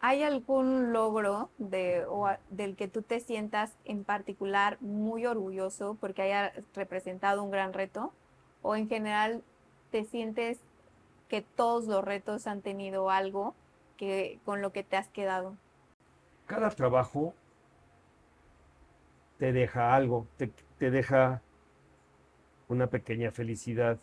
¿Hay 0.01 0.23
algún 0.23 0.93
logro 0.93 1.51
de, 1.59 2.05
o 2.07 2.29
del 2.51 2.77
que 2.77 2.87
tú 2.87 3.03
te 3.03 3.21
sientas 3.21 3.77
en 3.85 4.05
particular 4.05 4.77
muy 4.81 5.25
orgulloso 5.27 5.97
porque 6.01 6.23
haya 6.23 6.53
representado 6.75 7.43
un 7.43 7.51
gran 7.51 7.73
reto? 7.73 8.13
¿O 8.63 8.77
en 8.77 8.89
general 8.89 9.43
te 9.91 10.05
sientes 10.05 10.61
que 11.29 11.41
todos 11.41 11.87
los 11.87 12.05
retos 12.05 12.47
han 12.47 12.61
tenido 12.61 13.11
algo 13.11 13.55
que, 13.97 14.39
con 14.45 14.61
lo 14.61 14.71
que 14.71 14.85
te 14.85 14.97
has 14.97 15.09
quedado? 15.09 15.57
Cada 16.47 16.71
trabajo 16.71 17.35
te 19.39 19.53
deja 19.53 19.95
algo, 19.95 20.27
te, 20.37 20.53
te 20.79 20.91
deja 20.91 21.43
una 22.69 22.89
pequeña 22.89 23.31
felicidad 23.31 23.99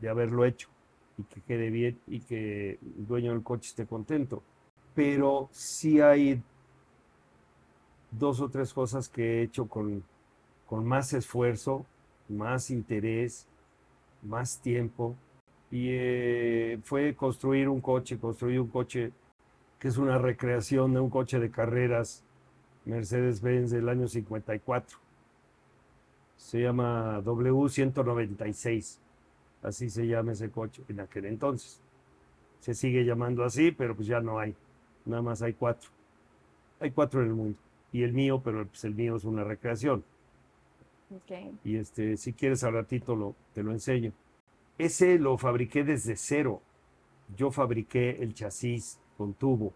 de 0.00 0.08
haberlo 0.08 0.44
hecho 0.44 0.68
y 1.16 1.22
que 1.24 1.40
quede 1.42 1.70
bien 1.70 2.00
y 2.06 2.20
que 2.20 2.72
el 2.72 3.06
dueño 3.06 3.32
del 3.32 3.42
coche 3.42 3.68
esté 3.68 3.86
contento 3.86 4.42
pero 4.96 5.50
sí 5.52 6.00
hay 6.00 6.42
dos 8.10 8.40
o 8.40 8.48
tres 8.48 8.72
cosas 8.72 9.10
que 9.10 9.40
he 9.40 9.42
hecho 9.42 9.68
con, 9.68 10.02
más 10.70 11.12
esfuerzo, 11.12 11.84
más 12.30 12.70
interés, 12.70 13.46
más 14.22 14.58
tiempo. 14.58 15.14
Y 15.70 15.88
eh, 15.90 16.78
fue 16.82 17.14
construir 17.14 17.68
un 17.68 17.82
coche, 17.82 18.18
construir 18.18 18.58
un 18.58 18.68
coche 18.68 19.12
que 19.78 19.88
es 19.88 19.98
una 19.98 20.16
recreación 20.16 20.94
de 20.94 21.00
un 21.00 21.10
coche 21.10 21.38
de 21.38 21.50
carreras 21.50 22.24
Mercedes-Benz 22.86 23.72
del 23.72 23.90
año 23.90 24.08
54. 24.08 24.98
Se 26.38 26.62
llama 26.62 27.20
W196, 27.22 28.98
así 29.62 29.90
se 29.90 30.06
llama 30.06 30.32
ese 30.32 30.50
coche 30.50 30.82
en 30.88 31.00
aquel 31.00 31.26
entonces. 31.26 31.82
Se 32.60 32.72
sigue 32.72 33.04
llamando 33.04 33.44
así, 33.44 33.72
pero 33.72 33.94
pues 33.94 34.08
ya 34.08 34.20
no 34.20 34.38
hay. 34.38 34.56
Nada 35.06 35.22
más 35.22 35.40
hay 35.40 35.54
cuatro. 35.54 35.90
Hay 36.80 36.90
cuatro 36.90 37.22
en 37.22 37.28
el 37.28 37.34
mundo. 37.34 37.58
Y 37.92 38.02
el 38.02 38.12
mío, 38.12 38.42
pero 38.44 38.66
pues 38.66 38.84
el 38.84 38.94
mío 38.94 39.16
es 39.16 39.24
una 39.24 39.44
recreación. 39.44 40.04
Y 41.64 41.76
este, 41.76 42.16
si 42.16 42.32
quieres 42.32 42.64
al 42.64 42.74
ratito 42.74 43.14
lo, 43.14 43.34
te 43.54 43.62
lo 43.62 43.72
enseño. 43.72 44.12
Ese 44.76 45.18
lo 45.18 45.38
fabriqué 45.38 45.84
desde 45.84 46.16
cero. 46.16 46.60
Yo 47.36 47.50
fabriqué 47.50 48.22
el 48.22 48.34
chasis 48.34 48.98
con 49.16 49.32
tubo. 49.34 49.72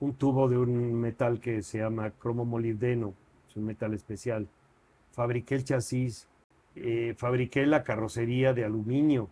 Un 0.00 0.14
tubo 0.14 0.48
de 0.48 0.58
un 0.58 0.94
metal 0.94 1.40
que 1.40 1.62
se 1.62 1.78
llama 1.78 2.10
cromo 2.10 2.44
molibdeno. 2.44 3.14
Es 3.48 3.56
un 3.56 3.64
metal 3.64 3.94
especial. 3.94 4.48
Fabriqué 5.12 5.54
el 5.54 5.64
chasis. 5.64 6.28
Eh, 6.74 7.14
fabriqué 7.16 7.64
la 7.66 7.84
carrocería 7.84 8.52
de 8.52 8.64
aluminio. 8.64 9.30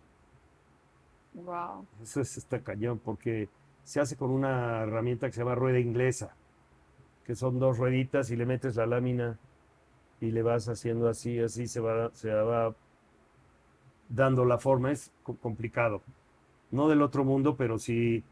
Wow. 1.33 1.85
Eso 2.01 2.21
es 2.21 2.37
esta 2.37 2.63
cañón 2.63 2.99
porque 2.99 3.49
se 3.83 3.99
hace 3.99 4.15
con 4.15 4.31
una 4.31 4.83
herramienta 4.83 5.27
que 5.27 5.33
se 5.33 5.41
llama 5.41 5.55
rueda 5.55 5.79
inglesa, 5.79 6.35
que 7.25 7.35
son 7.35 7.59
dos 7.59 7.77
rueditas 7.77 8.31
y 8.31 8.35
le 8.35 8.45
metes 8.45 8.75
la 8.75 8.85
lámina 8.85 9.39
y 10.19 10.31
le 10.31 10.41
vas 10.41 10.69
haciendo 10.69 11.09
así, 11.09 11.39
así 11.39 11.67
se 11.67 11.79
va, 11.79 12.11
se 12.13 12.31
va 12.31 12.73
dando 14.09 14.45
la 14.45 14.57
forma. 14.57 14.91
Es 14.91 15.11
complicado. 15.41 16.01
No 16.71 16.87
del 16.87 17.01
otro 17.01 17.23
mundo, 17.23 17.55
pero 17.55 17.77
sí 17.77 18.23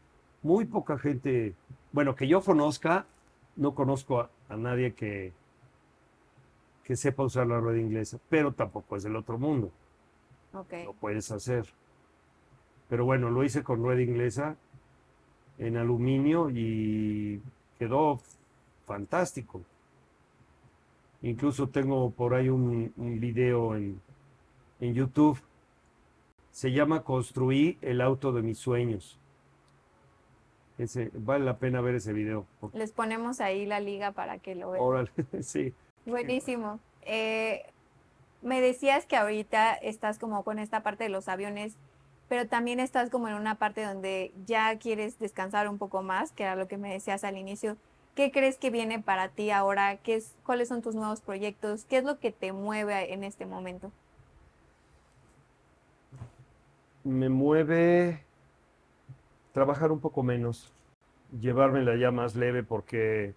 muy 0.42 0.64
poca 0.64 0.98
gente, 0.98 1.54
bueno, 1.92 2.14
que 2.14 2.26
yo 2.26 2.40
conozca, 2.40 3.06
no 3.56 3.74
conozco 3.74 4.28
a, 4.48 4.56
nadie 4.56 4.92
que, 4.94 5.32
que 6.82 6.96
sepa 6.96 7.22
usar 7.22 7.46
la 7.46 7.60
rueda 7.60 7.78
inglesa, 7.78 8.18
pero 8.28 8.52
tampoco 8.52 8.96
es 8.96 9.04
del 9.04 9.16
otro 9.16 9.38
mundo. 9.38 9.70
Lo 10.52 10.92
puedes 10.94 11.30
hacer. 11.30 11.66
Pero 12.88 13.04
bueno, 13.04 13.30
lo 13.30 13.44
hice 13.44 13.62
con 13.62 13.82
rueda 13.82 14.02
inglesa 14.02 14.56
en 15.62 15.76
aluminio 15.76 16.50
y 16.50 17.40
quedó 17.78 18.20
fantástico. 18.84 19.62
Incluso 21.22 21.68
tengo 21.68 22.10
por 22.10 22.34
ahí 22.34 22.48
un, 22.48 22.92
video 22.96 23.76
en, 23.76 24.00
en, 24.80 24.92
YouTube. 24.92 25.40
Se 26.50 26.72
llama 26.72 27.04
Construí 27.04 27.78
el 27.80 28.00
auto 28.00 28.32
de 28.32 28.42
mis 28.42 28.58
sueños. 28.58 29.20
ese, 30.78 31.12
vale 31.14 31.44
la 31.44 31.58
pena 31.58 31.80
ver 31.80 31.94
ese 31.94 32.12
video. 32.12 32.44
Les 32.72 32.90
ponemos 32.90 33.40
ahí 33.40 33.64
la 33.64 33.78
liga 33.78 34.10
para 34.10 34.38
que 34.38 34.56
lo 34.56 34.72
vean. 34.72 34.84
Órale, 34.84 35.10
sí. 35.42 35.72
Buenísimo. 36.04 36.80
Eh, 37.02 37.62
me 38.42 38.60
decías 38.60 39.06
que 39.06 39.16
ahorita 39.16 39.74
estás 39.74 40.18
como 40.18 40.42
con 40.42 40.58
esta 40.58 40.82
parte 40.82 41.04
de 41.04 41.10
los 41.10 41.28
aviones, 41.28 41.76
pero 42.32 42.48
también 42.48 42.80
estás 42.80 43.10
como 43.10 43.28
en 43.28 43.34
una 43.34 43.56
parte 43.56 43.84
donde 43.84 44.32
ya 44.46 44.78
quieres 44.78 45.18
descansar 45.18 45.68
un 45.68 45.76
poco 45.76 46.02
más, 46.02 46.32
que 46.32 46.44
era 46.44 46.56
lo 46.56 46.66
que 46.66 46.78
me 46.78 46.90
decías 46.90 47.24
al 47.24 47.36
inicio. 47.36 47.76
¿Qué 48.14 48.32
crees 48.32 48.56
que 48.56 48.70
viene 48.70 49.02
para 49.02 49.28
ti 49.28 49.50
ahora? 49.50 49.98
¿Qué 49.98 50.14
es, 50.14 50.34
¿Cuáles 50.42 50.68
son 50.68 50.80
tus 50.80 50.94
nuevos 50.94 51.20
proyectos? 51.20 51.84
¿Qué 51.84 51.98
es 51.98 52.04
lo 52.04 52.18
que 52.20 52.32
te 52.32 52.54
mueve 52.54 53.12
en 53.12 53.22
este 53.22 53.44
momento? 53.44 53.92
Me 57.04 57.28
mueve 57.28 58.24
trabajar 59.52 59.92
un 59.92 60.00
poco 60.00 60.22
menos, 60.22 60.72
llevármela 61.38 61.96
ya 61.96 62.10
más 62.10 62.34
leve 62.34 62.62
porque 62.62 63.34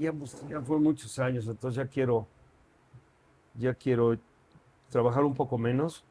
ya, 0.00 0.12
pues, 0.12 0.36
ya 0.48 0.60
fue 0.62 0.80
muchos 0.80 1.16
años, 1.20 1.46
entonces 1.46 1.76
ya 1.76 1.88
quiero, 1.88 2.26
ya 3.54 3.72
quiero 3.72 4.18
trabajar 4.90 5.22
un 5.22 5.34
poco 5.36 5.58
menos 5.58 6.04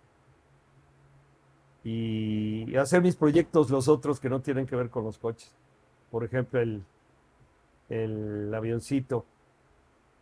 y 1.83 2.75
hacer 2.75 3.01
mis 3.01 3.15
proyectos 3.15 3.69
los 3.69 3.87
otros 3.87 4.19
que 4.19 4.29
no 4.29 4.41
tienen 4.41 4.67
que 4.67 4.75
ver 4.75 4.89
con 4.89 5.03
los 5.03 5.17
coches. 5.17 5.53
Por 6.11 6.23
ejemplo, 6.23 6.59
el, 6.59 6.83
el 7.89 8.53
avioncito. 8.53 9.25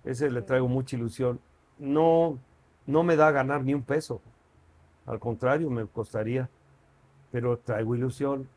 Ese 0.04 0.30
le 0.32 0.42
traigo 0.42 0.68
mucha 0.68 0.96
ilusión. 0.96 1.40
No, 1.78 2.40
no 2.86 3.04
me 3.04 3.16
da 3.16 3.32
ganar 3.32 3.64
ni 3.64 3.74
un 3.74 3.84
peso. 3.84 4.22
Al 5.06 5.20
contrario, 5.20 5.70
me 5.70 5.86
costaría. 5.86 6.50
Pero 7.32 7.58
traigo 7.58 7.96
ilusión. 7.96 8.48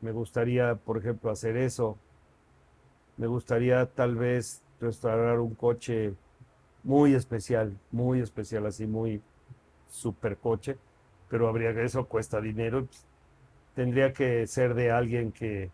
Me 0.00 0.12
gustaría, 0.12 0.76
por 0.76 0.96
ejemplo, 0.96 1.30
hacer 1.30 1.56
eso. 1.56 1.98
Me 3.18 3.26
gustaría 3.26 3.84
tal 3.84 4.16
vez 4.16 4.62
restaurar 4.80 5.40
un 5.40 5.54
coche 5.54 6.14
muy 6.82 7.12
especial, 7.12 7.76
muy 7.90 8.20
especial, 8.20 8.64
así 8.64 8.86
muy 8.86 9.20
super 9.86 10.38
coche 10.38 10.78
pero 11.30 11.48
habría 11.48 11.72
que 11.72 11.84
eso 11.84 12.04
cuesta 12.06 12.40
dinero. 12.40 12.84
Pues, 12.84 13.06
tendría 13.74 14.12
que 14.12 14.46
ser 14.46 14.74
de 14.74 14.90
alguien 14.90 15.32
que, 15.32 15.70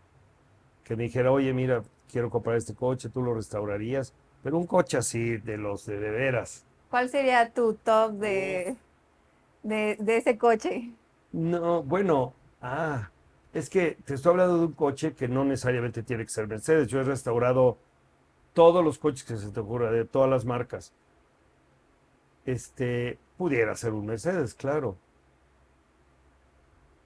que 0.85 0.95
me 0.95 1.03
dijera, 1.03 1.31
oye, 1.31 1.51
mira, 1.53 1.83
quiero 2.09 2.29
comprar 2.29 2.55
este 2.55 2.75
coche, 2.75 3.09
tú 3.09 3.21
lo 3.21 3.33
restaurarías, 3.33 4.13
pero 4.43 4.57
un 4.57 4.67
coche 4.67 4.97
así, 4.97 5.37
de 5.37 5.57
los 5.57 5.85
de, 5.85 5.99
de 5.99 6.11
veras. 6.11 6.65
¿Cuál 6.89 7.09
sería 7.09 7.51
tu 7.51 7.73
top 7.73 8.13
de, 8.13 8.77
de, 9.63 9.97
de 9.99 10.17
ese 10.17 10.37
coche? 10.37 10.91
No, 11.33 11.83
bueno, 11.83 12.33
ah, 12.61 13.09
es 13.53 13.69
que 13.69 13.97
te 14.05 14.13
estoy 14.13 14.31
hablando 14.31 14.59
de 14.59 14.65
un 14.67 14.73
coche 14.73 15.13
que 15.13 15.27
no 15.27 15.43
necesariamente 15.43 16.03
tiene 16.03 16.23
que 16.23 16.29
ser 16.29 16.47
Mercedes. 16.47 16.87
Yo 16.87 17.01
he 17.01 17.03
restaurado 17.03 17.77
todos 18.53 18.83
los 18.83 18.99
coches 18.99 19.23
que 19.23 19.37
se 19.37 19.51
te 19.51 19.59
ocurra, 19.59 19.91
de 19.91 20.05
todas 20.05 20.29
las 20.29 20.45
marcas. 20.45 20.93
Este, 22.45 23.19
pudiera 23.37 23.75
ser 23.75 23.93
un 23.93 24.05
Mercedes, 24.05 24.53
claro 24.53 24.97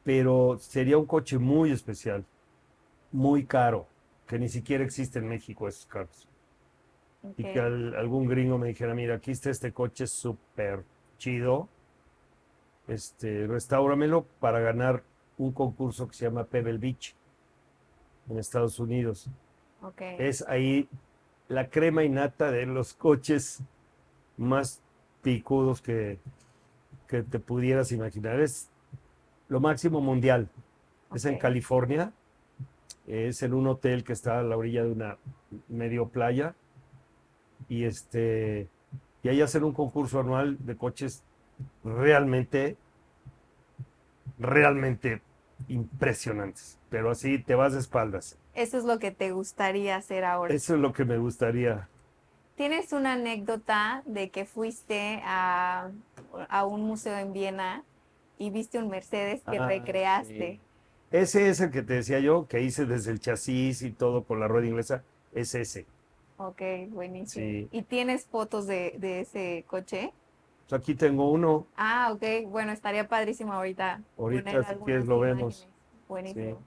pero 0.04 0.58
sería 0.60 0.98
un 0.98 1.06
coche 1.06 1.38
muy 1.38 1.72
especial, 1.72 2.26
muy 3.12 3.46
caro, 3.46 3.88
que 4.28 4.40
ni 4.40 4.50
siquiera 4.50 4.84
existe 4.84 5.20
en 5.20 5.28
México 5.28 5.68
esos 5.68 5.86
carros. 5.86 6.28
Y 7.38 7.44
que 7.44 7.60
algún 7.60 8.28
gringo 8.28 8.58
me 8.58 8.70
dijera, 8.70 8.96
mira, 8.96 9.16
aquí 9.16 9.32
está 9.32 9.52
este 9.52 9.72
coche 9.72 10.08
súper 10.08 10.84
chido, 11.20 11.70
este, 12.88 13.46
restáuramelo 13.46 14.26
para 14.40 14.60
ganar 14.60 15.04
un 15.38 15.52
concurso 15.52 16.08
que 16.08 16.16
se 16.16 16.26
llama 16.26 16.46
Pebble 16.46 16.80
Beach 16.80 17.16
en 18.28 18.40
Estados 18.40 18.80
Unidos. 18.80 19.30
Es 20.00 20.44
ahí 20.48 20.90
la 21.48 21.70
crema 21.70 22.04
innata 22.04 22.50
de 22.50 22.66
los 22.66 22.94
coches 22.94 23.62
más 24.38 24.82
picudos 25.22 25.82
que, 25.82 26.18
que 27.08 27.22
te 27.22 27.40
pudieras 27.40 27.92
imaginar. 27.92 28.40
Es 28.40 28.71
lo 29.52 29.60
máximo 29.60 30.00
mundial. 30.00 30.48
Es 31.14 31.26
en 31.26 31.38
California. 31.38 32.14
Es 33.06 33.44
en 33.44 33.54
un 33.54 33.68
hotel 33.68 34.06
que 34.06 34.14
está 34.14 34.40
a 34.40 34.44
la 34.44 34.56
orilla 34.56 34.84
de 34.84 34.92
una 34.94 35.18
medio 35.68 36.08
playa. 36.08 36.56
Y 37.68 37.84
este 37.84 38.70
y 39.24 39.28
ahí 39.28 39.42
hacen 39.42 39.66
un 39.66 39.74
concurso 39.74 40.22
anual 40.22 40.58
de 40.66 40.78
coches 40.78 41.22
realmente, 41.84 42.78
realmente 44.40 45.22
impresionantes. 45.68 46.80
Pero 46.90 47.12
así 47.12 47.38
te 47.38 47.54
vas 47.54 47.74
de 47.74 47.80
espaldas. 47.80 48.38
Eso 48.56 48.78
es 48.78 48.86
lo 48.86 49.00
que 49.00 49.12
te 49.12 49.32
gustaría 49.32 49.98
hacer 49.98 50.24
ahora. 50.24 50.54
Eso 50.54 50.76
es 50.76 50.80
lo 50.80 50.94
que 50.94 51.04
me 51.04 51.18
gustaría. 51.18 51.90
¿Tienes 52.56 52.94
una 52.94 53.14
anécdota 53.14 54.02
de 54.06 54.30
que 54.30 54.46
fuiste 54.46 55.22
a, 55.26 55.92
a 56.48 56.66
un 56.66 56.84
museo 56.84 57.18
en 57.18 57.34
Viena 57.34 57.84
y 58.41 58.49
viste 58.49 58.80
un 58.80 58.89
Mercedes 58.89 59.43
que 59.43 59.60
ah, 59.60 59.67
recreaste. 59.67 60.60
Ese 61.12 61.49
es 61.49 61.60
el 61.60 61.69
que 61.69 61.84
te 61.84 61.93
decía 61.93 62.19
yo, 62.19 62.47
que 62.47 62.60
hice 62.60 62.88
desde 62.88 63.12
el 63.12 63.19
chasis 63.19 63.84
y 63.84 63.91
todo 63.91 64.23
con 64.23 64.39
la 64.39 64.47
rueda 64.47 64.65
inglesa, 64.65 65.04
es 65.32 65.54
ese. 65.54 65.86
Ok, 66.38 66.62
buenísimo. 66.89 67.67
¿Y 67.71 67.84
tienes 67.84 68.25
fotos 68.25 68.65
de, 68.65 68.97
ese 69.21 69.63
coche? 69.67 70.12
Pues 70.67 70.82
aquí 70.82 70.95
tengo 70.95 71.30
uno. 71.30 71.67
Ah, 71.77 72.12
ok, 72.15 72.49
bueno, 72.49 72.71
estaría 72.71 73.08
padrísimo 73.08 73.54
ahorita. 73.54 74.01
Ahorita 74.17 74.63
si 74.63 74.75
quieres 74.86 75.06
lo 75.06 75.19
vemos. 75.19 75.67
Buenísimo. 76.10 76.58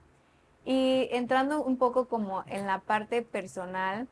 Y 0.63 1.09
entrando 1.11 1.61
un 1.61 1.75
poco 1.75 2.07
como 2.07 2.45
en 2.47 2.65
la 2.67 2.79
parte 2.79 3.21
personal, 3.21 4.07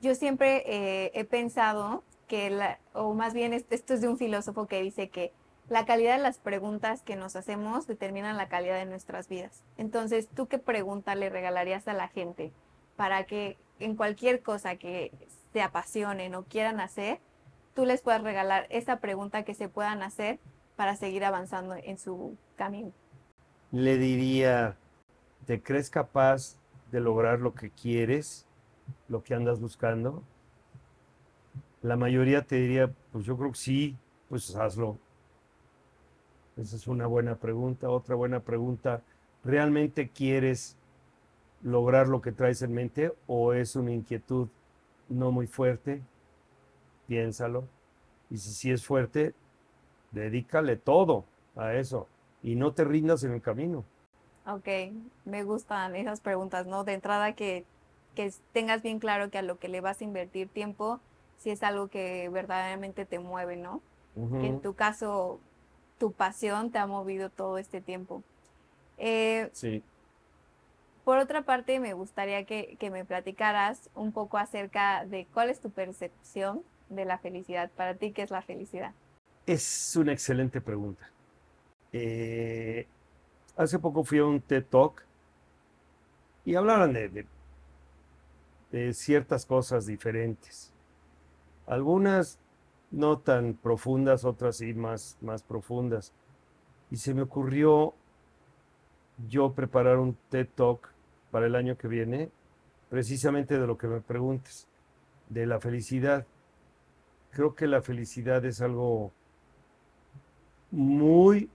yo 0.00 0.14
siempre 0.14 0.62
eh, 0.66 1.10
he 1.12 1.24
pensado 1.24 2.04
que, 2.28 2.50
la, 2.50 2.78
o 2.92 3.14
más 3.14 3.34
bien 3.34 3.52
esto 3.52 3.94
es 3.94 4.00
de 4.00 4.06
un 4.06 4.16
filósofo 4.16 4.68
que 4.68 4.80
dice 4.80 5.08
que 5.08 5.32
la 5.68 5.86
calidad 5.86 6.16
de 6.16 6.22
las 6.22 6.38
preguntas 6.38 7.02
que 7.02 7.16
nos 7.16 7.36
hacemos 7.36 7.86
determinan 7.86 8.36
la 8.36 8.48
calidad 8.48 8.76
de 8.76 8.84
nuestras 8.84 9.28
vidas. 9.28 9.62
Entonces, 9.78 10.28
¿tú 10.28 10.46
qué 10.46 10.58
pregunta 10.58 11.14
le 11.14 11.30
regalarías 11.30 11.88
a 11.88 11.94
la 11.94 12.08
gente 12.08 12.52
para 12.96 13.24
que 13.24 13.56
en 13.78 13.96
cualquier 13.96 14.42
cosa 14.42 14.76
que 14.76 15.10
se 15.52 15.62
apasionen 15.62 16.34
o 16.34 16.44
quieran 16.44 16.80
hacer, 16.80 17.20
tú 17.74 17.86
les 17.86 18.02
puedas 18.02 18.22
regalar 18.22 18.66
esa 18.70 19.00
pregunta 19.00 19.44
que 19.44 19.54
se 19.54 19.68
puedan 19.68 20.02
hacer 20.02 20.38
para 20.76 20.96
seguir 20.96 21.24
avanzando 21.24 21.74
en 21.74 21.98
su 21.98 22.36
camino? 22.56 22.92
Le 23.72 23.96
diría, 23.96 24.76
¿te 25.46 25.62
crees 25.62 25.90
capaz 25.90 26.60
de 26.92 27.00
lograr 27.00 27.40
lo 27.40 27.54
que 27.54 27.70
quieres, 27.70 28.46
lo 29.08 29.24
que 29.24 29.34
andas 29.34 29.60
buscando? 29.60 30.22
La 31.82 31.96
mayoría 31.96 32.42
te 32.42 32.56
diría, 32.56 32.92
pues 33.12 33.24
yo 33.24 33.36
creo 33.36 33.52
que 33.52 33.58
sí, 33.58 33.96
pues 34.28 34.54
hazlo. 34.54 34.98
Esa 36.56 36.76
es 36.76 36.86
una 36.86 37.06
buena 37.06 37.36
pregunta. 37.36 37.90
Otra 37.90 38.14
buena 38.14 38.40
pregunta, 38.40 39.02
¿realmente 39.44 40.08
quieres 40.08 40.76
lograr 41.62 42.08
lo 42.08 42.20
que 42.20 42.32
traes 42.32 42.62
en 42.62 42.72
mente 42.72 43.12
o 43.26 43.52
es 43.52 43.74
una 43.76 43.92
inquietud 43.92 44.48
no 45.08 45.32
muy 45.32 45.46
fuerte? 45.46 46.02
Piénsalo. 47.06 47.64
Y 48.30 48.38
si 48.38 48.50
sí 48.50 48.70
es 48.70 48.84
fuerte, 48.86 49.34
dedícale 50.12 50.76
todo 50.76 51.24
a 51.56 51.74
eso 51.74 52.06
y 52.42 52.56
no 52.56 52.72
te 52.72 52.84
rindas 52.84 53.24
en 53.24 53.32
el 53.32 53.42
camino. 53.42 53.84
Ok, 54.46 54.68
me 55.24 55.42
gustan 55.44 55.96
esas 55.96 56.20
preguntas, 56.20 56.66
¿no? 56.66 56.84
De 56.84 56.92
entrada 56.92 57.32
que, 57.32 57.64
que 58.14 58.32
tengas 58.52 58.82
bien 58.82 58.98
claro 58.98 59.30
que 59.30 59.38
a 59.38 59.42
lo 59.42 59.58
que 59.58 59.68
le 59.68 59.80
vas 59.80 60.00
a 60.00 60.04
invertir 60.04 60.48
tiempo, 60.48 61.00
si 61.38 61.50
es 61.50 61.62
algo 61.62 61.88
que 61.88 62.28
verdaderamente 62.28 63.06
te 63.06 63.18
mueve, 63.18 63.56
¿no? 63.56 63.80
Que 64.14 64.46
en 64.46 64.60
tu 64.60 64.74
caso 64.74 65.40
tu 65.98 66.12
pasión 66.12 66.70
te 66.70 66.78
ha 66.78 66.86
movido 66.86 67.30
todo 67.30 67.58
este 67.58 67.80
tiempo. 67.80 68.22
Eh, 68.98 69.50
sí. 69.52 69.82
Por 71.04 71.18
otra 71.18 71.42
parte, 71.42 71.80
me 71.80 71.92
gustaría 71.92 72.44
que, 72.44 72.78
me 72.90 73.04
platicaras 73.04 73.90
un 73.94 74.12
poco 74.12 74.38
acerca 74.38 75.04
de 75.04 75.26
cuál 75.34 75.50
es 75.50 75.60
tu 75.60 75.70
percepción 75.70 76.62
de 76.88 77.04
la 77.04 77.18
felicidad. 77.18 77.70
Para 77.76 77.94
ti, 77.94 78.12
¿qué 78.12 78.22
es 78.22 78.30
la 78.30 78.40
felicidad? 78.40 78.92
Es 79.46 79.94
una 79.96 80.12
excelente 80.12 80.62
pregunta. 80.62 81.10
Eh, 81.92 82.86
hace 83.56 83.78
poco 83.78 84.02
fui 84.02 84.18
a 84.18 84.24
un 84.24 84.40
TED 84.40 84.64
Talk 84.64 85.04
y 86.46 86.54
hablaban 86.54 86.94
de, 86.94 87.26
de 88.72 88.94
ciertas 88.94 89.44
cosas 89.44 89.84
diferentes. 89.84 90.72
Algunas 91.66 92.38
no 92.94 93.18
tan 93.18 93.54
profundas, 93.54 94.24
otras 94.24 94.58
sí 94.58 94.72
más, 94.74 95.18
más 95.20 95.42
profundas. 95.42 96.12
Y 96.90 96.96
se 96.96 97.12
me 97.14 97.22
ocurrió 97.22 97.94
yo 99.28 99.52
preparar 99.52 99.98
un 99.98 100.16
TED 100.30 100.48
Talk 100.54 100.92
para 101.30 101.46
el 101.46 101.56
año 101.56 101.76
que 101.76 101.88
viene, 101.88 102.30
precisamente 102.90 103.58
de 103.58 103.66
lo 103.66 103.76
que 103.76 103.88
me 103.88 104.00
preguntes, 104.00 104.68
de 105.28 105.46
la 105.46 105.60
felicidad. 105.60 106.26
Creo 107.32 107.54
que 107.54 107.66
la 107.66 107.82
felicidad 107.82 108.44
es 108.44 108.60
algo 108.60 109.12
muy 110.70 111.50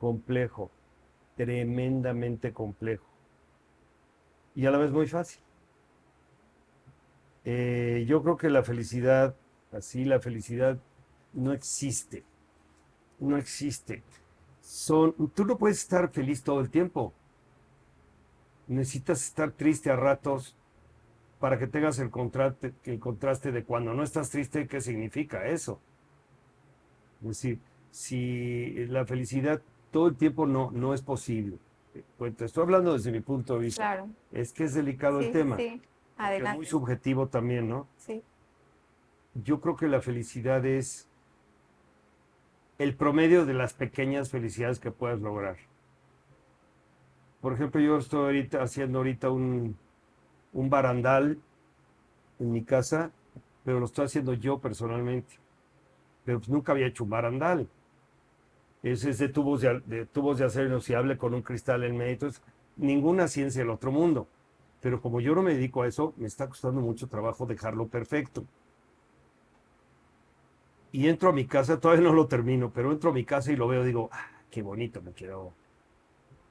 complejo, 0.00 0.70
tremendamente 1.36 2.52
complejo. 2.52 3.06
y 4.54 4.66
a 4.66 4.70
la 4.70 4.78
vez 4.78 4.90
muy 4.90 5.06
fácil. 5.06 5.40
Eh, 7.44 8.04
yo 8.06 8.22
creo 8.22 8.36
que 8.36 8.50
la 8.50 8.62
felicidad, 8.62 9.34
así 9.72 10.04
la 10.04 10.20
felicidad 10.20 10.78
no 11.32 11.52
existe. 11.52 12.24
No 13.18 13.36
existe. 13.36 14.02
Son, 14.60 15.14
tú 15.34 15.44
no 15.44 15.58
puedes 15.58 15.78
estar 15.78 16.10
feliz 16.10 16.42
todo 16.42 16.60
el 16.60 16.70
tiempo. 16.70 17.12
Necesitas 18.68 19.24
estar 19.24 19.52
triste 19.52 19.90
a 19.90 19.96
ratos 19.96 20.56
para 21.40 21.58
que 21.58 21.66
tengas 21.66 21.98
el 21.98 22.10
contraste, 22.10 22.72
el 22.84 23.00
contraste 23.00 23.50
de 23.50 23.64
cuando 23.64 23.92
no 23.94 24.04
estás 24.04 24.30
triste, 24.30 24.68
¿qué 24.68 24.80
significa 24.80 25.46
eso? 25.46 25.80
Es 27.20 27.28
decir, 27.28 27.58
si 27.90 28.86
la 28.86 29.04
felicidad 29.04 29.60
todo 29.90 30.08
el 30.08 30.16
tiempo 30.16 30.46
no, 30.46 30.70
no 30.70 30.94
es 30.94 31.02
posible. 31.02 31.58
Pues 32.16 32.36
te 32.36 32.44
estoy 32.44 32.62
hablando 32.62 32.94
desde 32.94 33.12
mi 33.12 33.20
punto 33.20 33.54
de 33.54 33.60
vista. 33.66 33.82
Claro. 33.82 34.08
Es 34.32 34.52
que 34.52 34.64
es 34.64 34.74
delicado 34.74 35.20
el 35.20 35.32
tema. 35.32 35.56
Sí, 35.56 35.80
adelante. 36.16 36.50
es 36.50 36.56
muy 36.56 36.66
subjetivo 36.66 37.26
también, 37.26 37.68
¿no? 37.68 37.86
Sí, 37.98 38.22
Yo 39.34 39.60
creo 39.60 39.76
que 39.76 39.88
la 39.88 40.00
felicidad 40.00 40.64
es 40.66 41.08
el 42.78 42.94
promedio 42.94 43.46
de 43.46 43.54
las 43.54 43.74
pequeñas 43.74 44.30
felicidades 44.30 44.78
que 44.78 44.90
puedas 44.90 45.20
lograr. 45.20 45.56
Por 47.40 47.54
ejemplo, 47.54 47.80
yo 47.80 47.96
estoy 47.96 48.20
ahorita 48.20 48.62
haciendo 48.62 48.98
ahorita 48.98 49.30
un, 49.30 49.76
un 50.52 50.70
barandal 50.70 51.38
en 52.38 52.52
mi 52.52 52.62
casa, 52.62 53.10
pero 53.64 53.80
lo 53.80 53.86
estoy 53.86 54.06
haciendo 54.06 54.34
yo 54.34 54.58
personalmente. 54.58 55.38
Pero 56.24 56.38
pues 56.38 56.48
nunca 56.48 56.72
había 56.72 56.86
hecho 56.86 57.04
un 57.04 57.10
barandal. 57.10 57.68
Es 58.82 59.18
de 59.18 59.28
tubos 59.28 59.60
de, 59.60 60.06
tubos 60.12 60.38
de 60.38 60.44
acero 60.44 60.66
inoxidable 60.66 61.16
con 61.16 61.34
un 61.34 61.42
cristal 61.42 61.84
en 61.84 61.96
medio. 61.96 62.30
Ninguna 62.76 63.28
ciencia 63.28 63.62
del 63.62 63.70
otro 63.70 63.92
mundo. 63.92 64.26
Pero 64.80 65.00
como 65.00 65.20
yo 65.20 65.34
no 65.34 65.42
me 65.42 65.54
dedico 65.54 65.82
a 65.82 65.88
eso, 65.88 66.14
me 66.16 66.26
está 66.26 66.48
costando 66.48 66.80
mucho 66.80 67.06
trabajo 67.08 67.46
dejarlo 67.46 67.86
perfecto. 67.86 68.44
Y 70.92 71.08
entro 71.08 71.30
a 71.30 71.32
mi 71.32 71.46
casa, 71.46 71.80
todavía 71.80 72.04
no 72.04 72.12
lo 72.12 72.26
termino, 72.26 72.70
pero 72.70 72.92
entro 72.92 73.10
a 73.10 73.12
mi 73.14 73.24
casa 73.24 73.50
y 73.50 73.56
lo 73.56 73.66
veo 73.66 73.82
digo, 73.82 74.10
ah, 74.12 74.26
qué 74.50 74.62
bonito 74.62 75.00
me 75.00 75.12
quedó. 75.12 75.52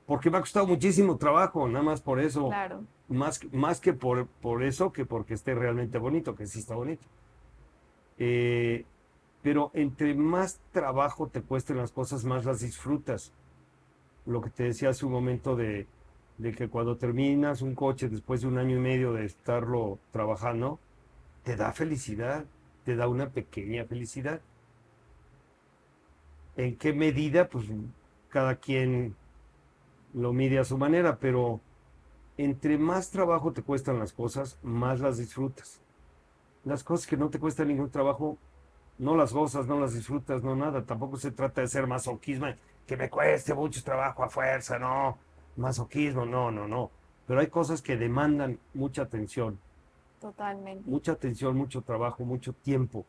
Porque 0.07 0.29
me 0.29 0.37
ha 0.37 0.41
costado 0.41 0.67
muchísimo 0.67 1.17
trabajo, 1.17 1.67
nada 1.67 1.83
más 1.83 2.01
por 2.01 2.19
eso. 2.19 2.47
claro. 2.49 2.83
Más, 3.07 3.41
más 3.53 3.79
que 3.79 3.93
por, 3.93 4.25
por 4.25 4.63
eso, 4.63 4.91
que 4.91 5.05
porque 5.05 5.33
esté 5.33 5.53
realmente 5.53 5.97
bonito, 5.97 6.33
que 6.33 6.47
sí 6.47 6.59
está 6.59 6.75
bonito. 6.75 7.05
Eh, 8.17 8.85
pero 9.41 9.71
entre 9.73 10.13
más 10.15 10.59
trabajo 10.71 11.27
te 11.27 11.41
cuesten 11.41 11.77
las 11.77 11.91
cosas, 11.91 12.23
más 12.23 12.45
las 12.45 12.61
disfrutas. 12.61 13.33
Lo 14.25 14.41
que 14.41 14.49
te 14.49 14.63
decía 14.63 14.89
hace 14.89 15.05
un 15.05 15.11
momento 15.11 15.55
de, 15.55 15.87
de 16.37 16.51
que 16.53 16.69
cuando 16.69 16.97
terminas 16.97 17.61
un 17.61 17.75
coche 17.75 18.09
después 18.09 18.41
de 18.41 18.47
un 18.47 18.57
año 18.57 18.77
y 18.77 18.79
medio 18.79 19.13
de 19.13 19.25
estarlo 19.25 19.99
trabajando, 20.11 20.79
te 21.43 21.55
da 21.55 21.71
felicidad, 21.71 22.45
te 22.85 22.95
da 22.95 23.07
una 23.07 23.29
pequeña 23.29 23.85
felicidad. 23.85 24.41
¿En 26.57 26.77
qué 26.77 26.93
medida? 26.93 27.47
Pues 27.47 27.65
cada 28.29 28.55
quien 28.55 29.15
lo 30.13 30.33
mide 30.33 30.59
a 30.59 30.65
su 30.65 30.77
manera, 30.77 31.17
pero 31.19 31.61
entre 32.37 32.77
más 32.77 33.11
trabajo 33.11 33.53
te 33.53 33.61
cuestan 33.61 33.99
las 33.99 34.13
cosas, 34.13 34.57
más 34.63 34.99
las 34.99 35.17
disfrutas. 35.17 35.81
Las 36.63 36.83
cosas 36.83 37.07
que 37.07 37.17
no 37.17 37.29
te 37.29 37.39
cuestan 37.39 37.67
ningún 37.67 37.89
trabajo, 37.89 38.37
no 38.97 39.15
las 39.15 39.33
gozas, 39.33 39.67
no 39.67 39.79
las 39.79 39.93
disfrutas, 39.93 40.43
no 40.43 40.55
nada. 40.55 40.85
Tampoco 40.85 41.17
se 41.17 41.31
trata 41.31 41.61
de 41.61 41.67
ser 41.67 41.87
masoquismo, 41.87 42.47
que 42.85 42.97
me 42.97 43.09
cueste 43.09 43.53
mucho 43.53 43.83
trabajo 43.83 44.23
a 44.23 44.29
fuerza, 44.29 44.77
no. 44.79 45.17
Masoquismo, 45.57 46.25
no, 46.25 46.51
no, 46.51 46.67
no. 46.67 46.91
Pero 47.27 47.39
hay 47.39 47.47
cosas 47.47 47.81
que 47.81 47.97
demandan 47.97 48.59
mucha 48.73 49.03
atención, 49.03 49.59
Totalmente. 50.21 50.89
mucha 50.89 51.13
atención, 51.13 51.57
mucho 51.57 51.81
trabajo, 51.81 52.23
mucho 52.23 52.53
tiempo. 52.53 53.05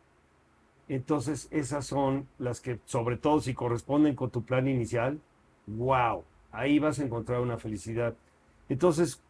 Entonces, 0.89 1.47
esas 1.51 1.87
son 1.87 2.27
las 2.39 2.61
que, 2.61 2.81
sobre 2.87 3.17
todo 3.17 3.41
si 3.41 3.55
corresponden 3.55 4.17
con 4.17 4.31
tu 4.31 4.43
plan 4.43 4.67
inicial, 4.67 5.21
wow, 5.67 6.25
ahí 6.51 6.79
vas 6.79 6.99
a 6.99 7.05
encontrar 7.05 7.41
una 7.41 7.59
felicidad. 7.59 8.15
Entonces, 8.69 9.23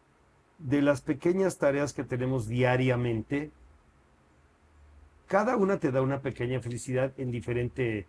de 0.57 0.81
las 0.81 1.01
pequeñas 1.01 1.57
tareas 1.57 1.93
que 1.93 2.03
tenemos 2.03 2.47
diariamente, 2.47 3.51
cada 5.27 5.57
una 5.57 5.77
te 5.79 5.91
da 5.91 6.01
una 6.01 6.21
pequeña 6.21 6.59
felicidad 6.61 7.11
en 7.17 7.31
diferente, 7.31 8.07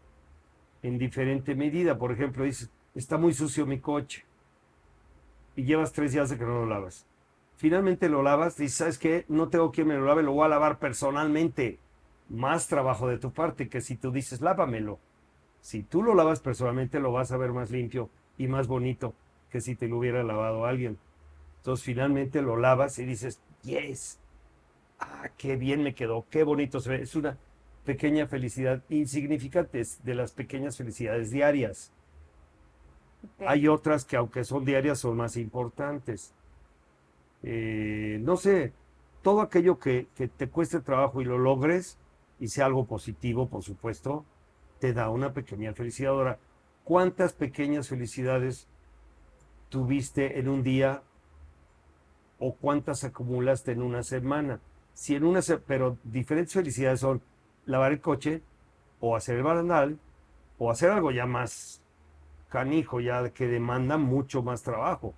en 0.83 0.99
diferente 0.99 1.55
medida. 1.55 1.99
Por 1.99 2.13
ejemplo, 2.13 2.45
dices, 2.45 2.71
está 2.95 3.19
muy 3.19 3.35
sucio 3.35 3.67
mi 3.67 3.81
coche 3.81 4.25
y 5.57 5.65
llevas 5.65 5.93
tres 5.93 6.13
días 6.13 6.31
de 6.31 6.39
que 6.39 6.45
no 6.45 6.61
lo 6.61 6.67
lavas. 6.67 7.07
Finalmente 7.57 8.09
lo 8.09 8.23
lavas, 8.23 8.57
dices, 8.57 8.77
¿sabes 8.77 8.99
qué? 8.99 9.25
No 9.29 9.49
tengo 9.49 9.71
quien 9.71 9.89
me 9.89 9.95
lo 9.95 10.05
lave, 10.05 10.23
lo 10.23 10.33
voy 10.33 10.45
a 10.45 10.49
lavar 10.49 10.79
personalmente. 10.79 11.79
Más 12.29 12.69
trabajo 12.69 13.09
de 13.09 13.19
tu 13.19 13.33
parte 13.33 13.69
que 13.69 13.81
si 13.81 13.97
tú 13.97 14.11
dices, 14.11 14.41
lávamelo. 14.41 14.99
Si 15.61 15.83
tú 15.83 16.03
lo 16.03 16.15
lavas 16.15 16.41
personalmente, 16.41 17.01
lo 17.01 17.13
vas 17.13 17.33
a 17.33 17.37
ver 17.37 17.53
más 17.53 17.71
limpio 17.71 18.11
y 18.37 18.49
más 18.49 18.67
bonito 18.67 19.15
que 19.51 19.61
si 19.61 19.77
te 19.77 19.89
lo 19.89 19.99
hubiera 19.99 20.23
lavado 20.23 20.67
alguien. 20.67 20.99
Entonces 21.59 21.85
finalmente 21.85 22.43
lo 22.43 22.57
lavas 22.57 22.99
y 22.99 23.05
dices, 23.05 23.41
yes, 23.63 24.19
ah, 24.99 25.29
qué 25.39 25.57
bien 25.57 25.83
me 25.83 25.95
quedó, 25.95 26.27
qué 26.31 26.43
bonito 26.43 26.81
se 26.81 26.91
ve. 26.91 27.03
Es 27.03 27.15
una 27.15 27.39
pequeña 27.85 28.27
felicidad 28.27 28.83
insignificante, 28.89 29.81
es 29.81 30.05
de 30.05 30.15
las 30.15 30.33
pequeñas 30.33 30.77
felicidades 30.77 31.31
diarias. 31.31 31.93
Hay 33.47 33.69
otras 33.69 34.05
que 34.05 34.17
aunque 34.17 34.45
son 34.45 34.65
diarias 34.65 34.99
son 34.99 35.17
más 35.17 35.37
importantes. 35.37 36.35
Eh, 37.47 38.19
no 38.23 38.39
sé, 38.39 38.73
todo 39.21 39.43
aquello 39.43 39.79
que, 39.79 40.09
te 40.15 40.49
cueste 40.49 40.81
trabajo 40.81 41.21
y 41.21 41.27
lo 41.27 41.39
logres 41.39 41.99
y 42.41 42.49
sea 42.49 42.65
algo 42.67 42.87
positivo, 42.87 43.49
por 43.49 43.63
supuesto, 43.63 44.25
te 44.81 44.95
da 44.95 45.11
una 45.11 45.35
pequeña 45.35 45.75
felicidad. 45.75 46.13
Ahora, 46.13 46.39
¿cuántas 46.85 47.35
pequeñas 47.35 47.89
felicidades 47.89 48.67
tuviste 49.69 50.39
en 50.39 50.49
un 50.49 50.63
día 50.63 51.03
o 52.39 52.55
cuántas 52.55 53.05
acumulaste 53.05 53.73
en 53.73 53.83
una 53.83 54.03
semana? 54.03 54.61
Si 54.95 55.15
en 55.15 55.25
una, 55.25 55.41
pero 55.67 55.99
diferentes 56.03 56.55
felicidades 56.55 57.01
son 57.01 57.21
lavar 57.67 57.93
el 57.93 58.01
coche 58.01 58.43
o 59.01 59.17
hacer 59.17 59.37
el 59.37 59.43
barandal 59.43 59.99
o 60.59 60.71
hacer 60.71 60.91
algo 60.91 61.11
ya 61.11 61.27
más 61.27 61.83
canijo, 62.49 63.01
ya 63.01 63.29
que 63.31 63.49
demanda 63.49 63.99
mucho 63.99 64.43
más 64.43 64.63
trabajo. 64.63 65.15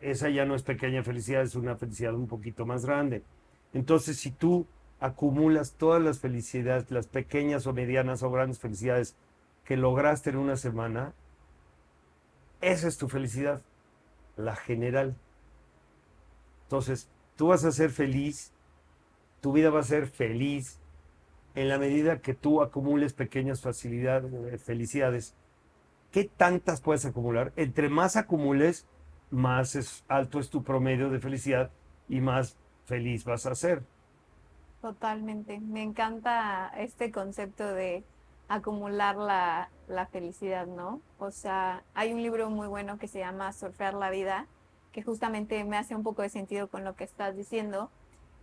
Esa 0.00 0.28
ya 0.30 0.44
no 0.44 0.54
es 0.54 0.62
pequeña 0.62 1.02
felicidad, 1.02 1.42
es 1.42 1.54
una 1.54 1.76
felicidad 1.76 2.14
un 2.14 2.26
poquito 2.26 2.66
más 2.66 2.84
grande. 2.84 3.22
Entonces, 3.72 4.18
si 4.18 4.30
tú 4.30 4.66
acumulas 5.00 5.74
todas 5.74 6.02
las 6.02 6.18
felicidades, 6.18 6.90
las 6.90 7.06
pequeñas 7.06 7.66
o 7.66 7.72
medianas 7.72 8.22
o 8.22 8.30
grandes 8.30 8.58
felicidades 8.58 9.16
que 9.64 9.76
lograste 9.76 10.30
en 10.30 10.36
una 10.36 10.56
semana, 10.56 11.12
esa 12.60 12.88
es 12.88 12.96
tu 12.96 13.08
felicidad, 13.08 13.62
la 14.36 14.56
general. 14.56 15.16
Entonces, 16.64 17.08
tú 17.36 17.48
vas 17.48 17.64
a 17.64 17.72
ser 17.72 17.90
feliz, 17.90 18.52
tu 19.40 19.52
vida 19.52 19.70
va 19.70 19.80
a 19.80 19.84
ser 19.84 20.06
feliz 20.06 20.80
en 21.54 21.68
la 21.68 21.78
medida 21.78 22.20
que 22.20 22.34
tú 22.34 22.62
acumules 22.62 23.12
pequeñas 23.12 23.60
facilidades, 23.60 24.32
eh, 24.32 24.58
felicidades. 24.58 25.34
¿Qué 26.10 26.24
tantas 26.24 26.80
puedes 26.80 27.04
acumular? 27.04 27.52
Entre 27.56 27.88
más 27.88 28.16
acumules, 28.16 28.86
más 29.30 29.74
es, 29.74 30.04
alto 30.08 30.38
es 30.38 30.50
tu 30.50 30.62
promedio 30.62 31.10
de 31.10 31.18
felicidad 31.18 31.70
y 32.08 32.20
más 32.20 32.56
feliz 32.84 33.24
vas 33.24 33.46
a 33.46 33.54
ser. 33.54 33.82
Totalmente. 34.80 35.58
Me 35.60 35.82
encanta 35.82 36.72
este 36.76 37.10
concepto 37.10 37.66
de 37.66 38.04
acumular 38.48 39.16
la, 39.16 39.70
la 39.88 40.06
felicidad, 40.06 40.66
¿no? 40.66 41.00
O 41.18 41.30
sea, 41.30 41.82
hay 41.94 42.12
un 42.12 42.22
libro 42.22 42.50
muy 42.50 42.68
bueno 42.68 42.98
que 42.98 43.08
se 43.08 43.18
llama 43.18 43.52
Surfear 43.52 43.94
la 43.94 44.10
vida, 44.10 44.46
que 44.92 45.02
justamente 45.02 45.62
me 45.64 45.76
hace 45.76 45.94
un 45.94 46.02
poco 46.02 46.22
de 46.22 46.28
sentido 46.28 46.68
con 46.68 46.84
lo 46.84 46.94
que 46.94 47.04
estás 47.04 47.36
diciendo, 47.36 47.90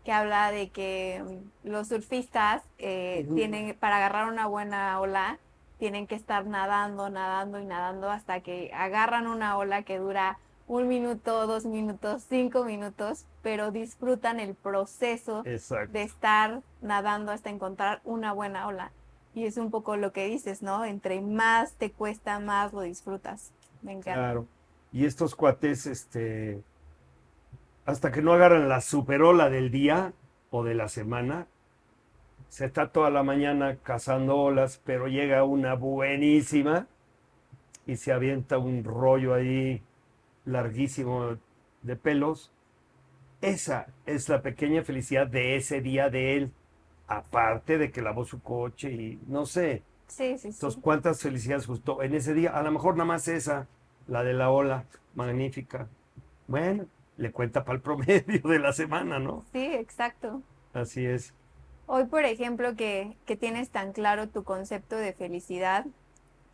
que 0.03 0.11
habla 0.11 0.51
de 0.51 0.69
que 0.69 1.23
mm, 1.23 1.69
los 1.69 1.87
surfistas 1.87 2.63
eh, 2.77 3.27
tienen, 3.35 3.77
para 3.79 3.97
agarrar 3.97 4.27
una 4.27 4.47
buena 4.47 4.99
ola, 4.99 5.39
tienen 5.79 6.07
que 6.07 6.15
estar 6.15 6.45
nadando, 6.45 7.09
nadando 7.09 7.59
y 7.59 7.65
nadando 7.65 8.09
hasta 8.09 8.41
que 8.41 8.71
agarran 8.73 9.27
una 9.27 9.57
ola 9.57 9.83
que 9.83 9.97
dura 9.97 10.37
un 10.67 10.87
minuto, 10.87 11.45
dos 11.47 11.65
minutos, 11.65 12.25
cinco 12.29 12.63
minutos, 12.63 13.25
pero 13.41 13.71
disfrutan 13.71 14.39
el 14.39 14.55
proceso 14.55 15.43
Exacto. 15.45 15.91
de 15.91 16.03
estar 16.03 16.61
nadando 16.81 17.31
hasta 17.31 17.49
encontrar 17.49 18.01
una 18.03 18.33
buena 18.33 18.67
ola. 18.67 18.91
Y 19.35 19.45
es 19.45 19.57
un 19.57 19.71
poco 19.71 19.97
lo 19.97 20.13
que 20.13 20.27
dices, 20.27 20.61
¿no? 20.61 20.85
Entre 20.85 21.21
más 21.21 21.73
te 21.73 21.91
cuesta, 21.91 22.39
más 22.39 22.71
lo 22.71 22.81
disfrutas. 22.81 23.51
Me 23.81 23.91
encanta. 23.91 24.13
Claro. 24.13 24.47
Y 24.91 25.05
estos 25.05 25.35
cuates, 25.35 25.87
este, 25.87 26.61
hasta 27.85 28.11
que 28.11 28.21
no 28.21 28.33
agarran 28.33 28.69
la 28.69 28.79
superola 28.79 29.49
del 29.49 29.71
día 29.71 30.13
o 30.51 30.63
de 30.63 30.75
la 30.75 30.87
semana, 30.87 31.47
se 32.49 32.65
está 32.65 32.91
toda 32.91 33.09
la 33.09 33.23
mañana 33.23 33.77
cazando 33.81 34.37
olas, 34.37 34.79
pero 34.85 35.07
llega 35.07 35.43
una 35.43 35.73
buenísima 35.73 36.85
y 37.87 37.97
se 37.97 38.13
avienta 38.13 38.59
un 38.59 38.83
rollo 38.83 39.33
ahí 39.33 39.81
larguísimo 40.45 41.37
de 41.81 41.95
pelos 41.95 42.53
Esa 43.41 43.87
es 44.05 44.29
la 44.29 44.41
pequeña 44.41 44.83
felicidad 44.83 45.27
de 45.27 45.55
ese 45.57 45.81
día 45.81 46.09
de 46.09 46.37
él. 46.37 46.53
Aparte 47.07 47.77
de 47.77 47.91
que 47.91 48.01
lavó 48.01 48.25
su 48.25 48.41
coche 48.41 48.91
y 48.91 49.21
no 49.27 49.45
sé. 49.45 49.83
Sí, 50.07 50.37
sí, 50.37 50.53
sí. 50.53 50.59
Entonces, 50.59 50.79
¿cuántas 50.81 51.21
felicidades 51.21 51.67
gustó 51.67 52.01
en 52.03 52.13
ese 52.15 52.33
día? 52.33 52.51
A 52.57 52.63
lo 52.63 52.71
mejor 52.71 52.95
nada 52.95 53.05
más 53.07 53.27
esa, 53.27 53.67
la 54.07 54.23
de 54.23 54.33
la 54.33 54.49
ola, 54.51 54.87
magnífica. 55.15 55.89
Bueno, 56.47 56.87
le 57.17 57.31
cuenta 57.31 57.63
para 57.65 57.75
el 57.77 57.81
promedio 57.83 58.41
de 58.49 58.59
la 58.59 58.73
semana, 58.73 59.19
¿no? 59.19 59.45
Sí, 59.51 59.63
exacto. 59.73 60.43
Así 60.73 61.05
es. 61.05 61.33
Hoy, 61.85 62.05
por 62.05 62.25
ejemplo, 62.25 62.75
que, 62.75 63.17
que 63.25 63.35
tienes 63.37 63.69
tan 63.71 63.93
claro 63.93 64.29
tu 64.29 64.43
concepto 64.43 64.95
de 64.95 65.13
felicidad, 65.13 65.85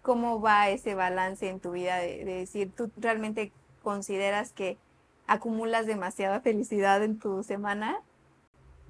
¿cómo 0.01 0.41
va 0.41 0.69
ese 0.69 0.95
balance 0.95 1.49
en 1.49 1.59
tu 1.59 1.71
vida 1.71 1.97
de, 1.99 2.25
de 2.25 2.33
decir, 2.35 2.73
tú 2.75 2.91
realmente 2.97 3.53
consideras 3.89 4.51
que 4.51 4.77
acumulas 5.25 5.87
demasiada 5.87 6.41
felicidad 6.41 7.03
en 7.03 7.17
tu 7.17 7.41
semana? 7.41 7.97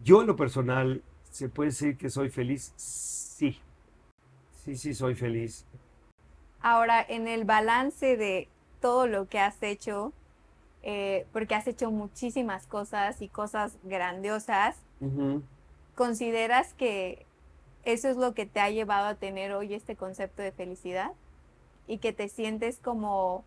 Yo 0.04 0.20
en 0.20 0.28
lo 0.28 0.36
personal, 0.36 1.02
¿se 1.32 1.48
puede 1.48 1.70
decir 1.70 1.96
que 1.96 2.10
soy 2.10 2.30
feliz? 2.30 2.74
Sí. 2.76 3.58
Sí, 4.66 4.76
sí, 4.76 4.94
soy 4.94 5.16
feliz. 5.16 5.66
Ahora, 6.60 7.02
en 7.02 7.30
el 7.30 7.46
balance 7.46 8.18
de 8.18 8.50
todo 8.82 9.08
lo 9.08 9.30
que 9.30 9.40
has 9.40 9.64
hecho, 9.64 10.12
eh, 10.84 11.26
porque 11.32 11.56
has 11.56 11.68
hecho 11.68 11.92
muchísimas 11.92 12.68
cosas 12.68 13.22
y 13.22 13.30
cosas 13.30 13.78
grandiosas. 13.84 14.76
¿consideras 15.96 16.74
que 16.74 17.26
eso 17.86 18.10
es 18.10 18.18
lo 18.18 18.34
que 18.34 18.46
te 18.46 18.60
ha 18.60 18.70
llevado 18.70 19.08
a 19.08 19.16
tener 19.16 19.54
hoy 19.54 19.74
este 19.74 19.96
concepto 19.96 20.42
de 20.42 20.52
felicidad? 20.52 21.14
Y 21.88 22.00
que 22.00 22.12
te 22.12 22.28
sientes 22.28 22.80
como 22.80 23.46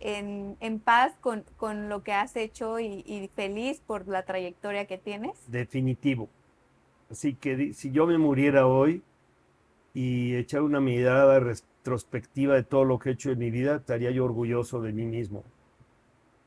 en, 0.00 0.56
en 0.60 0.80
paz 0.80 1.14
con, 1.20 1.44
con 1.56 1.88
lo 1.88 2.02
que 2.02 2.12
has 2.12 2.36
hecho 2.36 2.78
y, 2.80 3.04
y 3.06 3.28
feliz 3.34 3.80
por 3.86 4.08
la 4.08 4.24
trayectoria 4.24 4.86
que 4.86 4.98
tienes. 4.98 5.38
Definitivo. 5.48 6.28
Así 7.10 7.34
que 7.34 7.72
si 7.74 7.90
yo 7.90 8.06
me 8.06 8.18
muriera 8.18 8.66
hoy 8.66 9.02
y 9.94 10.36
echar 10.36 10.62
una 10.62 10.80
mirada 10.80 11.40
retrospectiva 11.40 12.54
de 12.54 12.64
todo 12.64 12.84
lo 12.84 12.98
que 12.98 13.10
he 13.10 13.12
hecho 13.14 13.30
en 13.30 13.38
mi 13.38 13.50
vida, 13.50 13.76
estaría 13.76 14.10
yo 14.12 14.24
orgulloso 14.24 14.80
de 14.82 14.92
mí 14.92 15.06
mismo. 15.06 15.44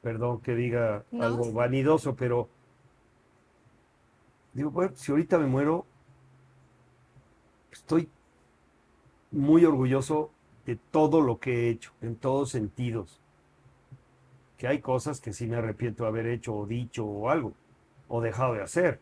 Perdón 0.02 0.42
que 0.42 0.56
diga 0.56 1.06
No, 1.12 1.26
algo 1.26 1.52
vanidoso, 1.54 2.16
pero 2.16 2.50
digo, 4.54 4.72
bueno, 4.72 4.94
si 4.96 5.12
ahorita 5.12 5.38
me 5.38 5.48
muero, 5.48 5.86
estoy 7.72 8.10
muy 9.32 9.66
orgulloso 9.66 10.32
de 10.66 10.76
todo 10.76 11.22
lo 11.22 11.40
que 11.40 11.68
he 11.68 11.70
hecho, 11.70 11.92
en 12.02 12.16
todos 12.16 12.52
sentidos. 12.52 13.20
Que 14.62 14.68
hay 14.68 14.80
cosas 14.80 15.20
que 15.20 15.34
sí 15.34 15.48
me 15.48 15.56
arrepiento 15.56 16.04
de 16.04 16.10
haber 16.10 16.28
hecho 16.28 16.56
o 16.56 16.68
dicho 16.68 17.04
o 17.04 17.32
algo, 17.32 17.56
o 18.08 18.22
dejado 18.22 18.54
de 18.54 18.62
hacer. 18.62 19.00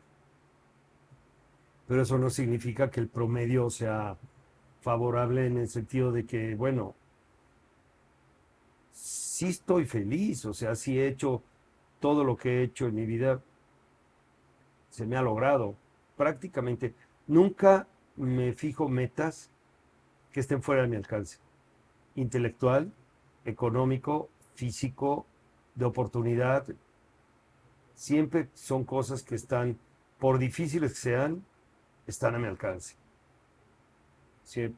Pero 1.85 2.01
eso 2.01 2.17
no 2.17 2.29
significa 2.29 2.89
que 2.89 3.01
el 3.01 3.09
promedio 3.09 3.69
sea 3.69 4.15
favorable 4.79 5.47
en 5.47 5.57
el 5.57 5.67
sentido 5.67 6.13
de 6.13 6.25
que, 6.25 6.55
bueno, 6.55 6.95
sí 8.93 9.49
estoy 9.49 9.83
feliz, 9.83 10.45
o 10.45 10.53
sea, 10.53 10.75
sí 10.75 10.97
he 10.97 11.09
hecho 11.09 11.43
todo 11.99 12.23
lo 12.23 12.37
que 12.37 12.59
he 12.59 12.63
hecho 12.63 12.87
en 12.87 12.95
mi 12.95 13.05
vida, 13.05 13.41
se 14.89 15.05
me 15.05 15.17
ha 15.17 15.21
logrado 15.21 15.75
prácticamente. 16.15 16.95
Nunca 17.27 17.85
me 18.15 18.53
fijo 18.53 18.87
metas 18.87 19.51
que 20.31 20.39
estén 20.39 20.63
fuera 20.63 20.83
de 20.83 20.87
mi 20.87 20.95
alcance. 20.95 21.37
Intelectual, 22.15 22.93
económico, 23.43 24.29
físico, 24.55 25.25
de 25.75 25.85
oportunidad. 25.85 26.65
Siempre 27.93 28.49
son 28.53 28.83
cosas 28.83 29.23
que 29.23 29.35
están, 29.35 29.77
por 30.19 30.37
difíciles 30.37 30.93
que 30.93 30.99
sean, 30.99 31.45
están 32.07 32.35
a 32.35 32.39
mi 32.39 32.47
alcance. 32.47 32.95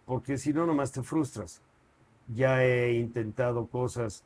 Porque 0.06 0.38
si 0.38 0.54
no, 0.54 0.66
nomás 0.66 0.92
te 0.92 1.02
frustras. 1.02 1.62
Ya 2.28 2.64
he 2.64 2.94
intentado 2.94 3.68
cosas 3.68 4.24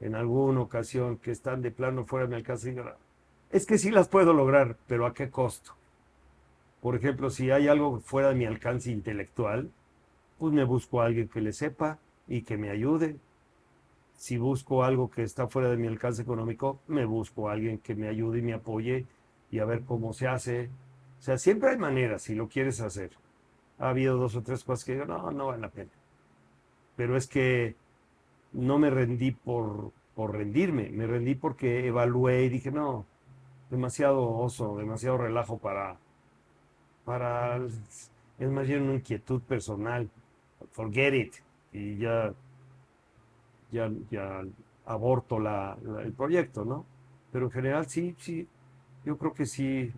en 0.00 0.14
alguna 0.14 0.60
ocasión 0.60 1.18
que 1.18 1.30
están 1.30 1.62
de 1.62 1.70
plano 1.70 2.04
fuera 2.04 2.26
de 2.26 2.30
mi 2.30 2.36
alcance. 2.36 2.68
y 2.68 2.72
digo, 2.72 2.84
"No, 2.84 2.92
es 3.50 3.66
que 3.66 3.78
sí 3.78 3.90
las 3.90 4.08
puedo 4.08 4.32
lograr, 4.32 4.76
pero 4.86 5.06
¿a 5.06 5.14
qué 5.14 5.30
costo? 5.30 5.72
Por 6.80 6.96
ejemplo, 6.96 7.30
si 7.30 7.50
hay 7.50 7.68
algo 7.68 8.00
fuera 8.00 8.28
de 8.30 8.34
mi 8.34 8.46
alcance 8.46 8.90
intelectual, 8.90 9.70
pues 10.38 10.52
me 10.52 10.64
busco 10.64 11.00
a 11.02 11.06
alguien 11.06 11.28
que 11.28 11.40
le 11.40 11.52
sepa 11.52 11.98
y 12.26 12.42
que 12.42 12.56
me 12.56 12.70
ayude. 12.70 13.18
Si 14.20 14.36
busco 14.36 14.84
algo 14.84 15.10
que 15.10 15.22
está 15.22 15.46
fuera 15.46 15.70
de 15.70 15.78
mi 15.78 15.86
alcance 15.86 16.20
económico, 16.20 16.80
me 16.88 17.06
busco 17.06 17.48
a 17.48 17.52
alguien 17.52 17.78
que 17.78 17.94
me 17.94 18.06
ayude 18.06 18.40
y 18.40 18.42
me 18.42 18.52
apoye 18.52 19.06
y 19.50 19.60
a 19.60 19.64
ver 19.64 19.80
cómo 19.86 20.12
se 20.12 20.28
hace. 20.28 20.68
O 21.18 21.22
sea, 21.22 21.38
siempre 21.38 21.70
hay 21.70 21.78
maneras 21.78 22.20
si 22.20 22.34
lo 22.34 22.46
quieres 22.46 22.82
hacer. 22.82 23.12
Ha 23.78 23.88
habido 23.88 24.18
dos 24.18 24.36
o 24.36 24.42
tres 24.42 24.62
cosas 24.62 24.84
que 24.84 24.92
digo, 24.92 25.06
no, 25.06 25.30
no 25.30 25.46
vale 25.46 25.62
la 25.62 25.70
pena. 25.70 25.90
Pero 26.96 27.16
es 27.16 27.26
que 27.26 27.76
no 28.52 28.78
me 28.78 28.90
rendí 28.90 29.30
por, 29.30 29.90
por 30.14 30.36
rendirme, 30.36 30.90
me 30.90 31.06
rendí 31.06 31.34
porque 31.34 31.86
evalué 31.86 32.44
y 32.44 32.50
dije, 32.50 32.70
no, 32.70 33.06
demasiado 33.70 34.28
oso, 34.36 34.76
demasiado 34.76 35.16
relajo 35.16 35.56
para, 35.56 35.96
para, 37.06 37.56
es 37.56 38.50
más 38.50 38.66
bien 38.68 38.82
una 38.82 38.96
inquietud 38.96 39.40
personal. 39.40 40.10
Forget 40.72 41.14
it. 41.14 41.34
Y 41.72 41.96
ya, 41.96 42.34
ya, 43.70 43.90
ya 44.10 44.42
aborto 44.84 45.38
el 45.38 46.12
proyecto, 46.12 46.64
¿no? 46.64 46.84
Pero 47.32 47.46
en 47.46 47.52
general 47.52 47.86
sí, 47.86 48.16
sí, 48.18 48.48
yo 49.04 49.16
creo 49.18 49.32
que 49.32 49.46
sí, 49.46 49.92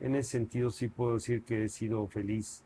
en 0.00 0.14
ese 0.14 0.30
sentido 0.30 0.70
sí 0.70 0.88
puedo 0.88 1.14
decir 1.14 1.44
que 1.44 1.64
he 1.64 1.68
sido 1.68 2.06
feliz. 2.06 2.62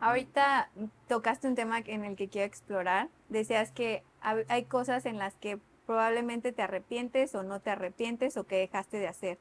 Ahorita 0.00 0.70
tocaste 1.08 1.46
un 1.46 1.54
tema 1.54 1.80
en 1.80 2.04
el 2.04 2.16
que 2.16 2.28
quiero 2.28 2.46
explorar. 2.46 3.08
Decías 3.28 3.70
que 3.70 4.02
hay 4.20 4.64
cosas 4.64 5.04
en 5.06 5.18
las 5.18 5.34
que 5.34 5.58
probablemente 5.86 6.52
te 6.52 6.62
arrepientes 6.62 7.34
o 7.34 7.42
no 7.42 7.60
te 7.60 7.70
arrepientes 7.70 8.36
o 8.36 8.44
que 8.44 8.56
dejaste 8.56 8.98
de 8.98 9.08
hacer. 9.08 9.38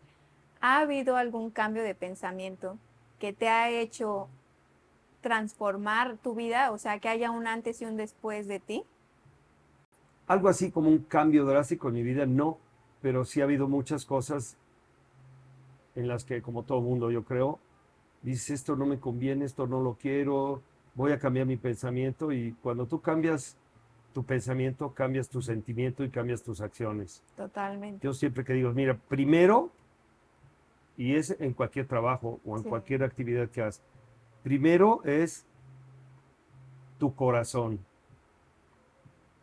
¿Ha 0.61 0.79
habido 0.79 1.15
algún 1.15 1.49
cambio 1.49 1.83
de 1.83 1.95
pensamiento 1.95 2.77
que 3.19 3.31
te 3.31 3.47
ha 3.47 3.69
hecho 3.69 4.27
transformar 5.21 6.17
tu 6.17 6.35
vida? 6.35 6.71
O 6.71 6.77
sea, 6.77 6.99
que 6.99 7.07
haya 7.07 7.31
un 7.31 7.47
antes 7.47 7.81
y 7.81 7.85
un 7.85 7.95
después 7.95 8.47
de 8.47 8.59
ti. 8.59 8.83
Algo 10.29 10.47
así 10.47 10.69
como 10.69 10.89
un 10.89 10.99
cambio 10.99 11.43
drástico 11.43 11.87
en 11.87 11.95
mi 11.95 12.03
vida, 12.03 12.27
no, 12.27 12.59
pero 13.01 13.25
sí 13.25 13.41
ha 13.41 13.45
habido 13.45 13.67
muchas 13.67 14.05
cosas 14.05 14.57
en 15.95 16.07
las 16.07 16.23
que, 16.23 16.43
como 16.43 16.61
todo 16.63 16.81
mundo, 16.81 17.09
yo 17.09 17.23
creo, 17.23 17.59
dices, 18.21 18.51
esto 18.51 18.75
no 18.75 18.85
me 18.85 18.99
conviene, 18.99 19.45
esto 19.45 19.65
no 19.65 19.81
lo 19.81 19.95
quiero, 19.95 20.61
voy 20.93 21.13
a 21.13 21.19
cambiar 21.19 21.47
mi 21.47 21.57
pensamiento 21.57 22.31
y 22.31 22.53
cuando 22.61 22.85
tú 22.85 23.01
cambias 23.01 23.57
tu 24.13 24.23
pensamiento, 24.23 24.93
cambias 24.93 25.29
tu 25.29 25.41
sentimiento 25.41 26.03
y 26.03 26.11
cambias 26.11 26.43
tus 26.43 26.61
acciones. 26.61 27.23
Totalmente. 27.35 28.05
Yo 28.05 28.13
siempre 28.13 28.43
que 28.45 28.53
digo, 28.53 28.71
mira, 28.71 28.99
primero, 29.07 29.71
y 30.95 31.15
es 31.15 31.35
en 31.39 31.53
cualquier 31.53 31.87
trabajo 31.87 32.39
o 32.45 32.55
en 32.55 32.61
Sí. 32.63 32.69
cualquier 32.69 33.03
actividad 33.03 33.49
que 33.49 33.61
hagas, 33.61 33.81
primero 34.43 35.01
es 35.05 35.43
tu 36.99 37.15
corazón. 37.15 37.79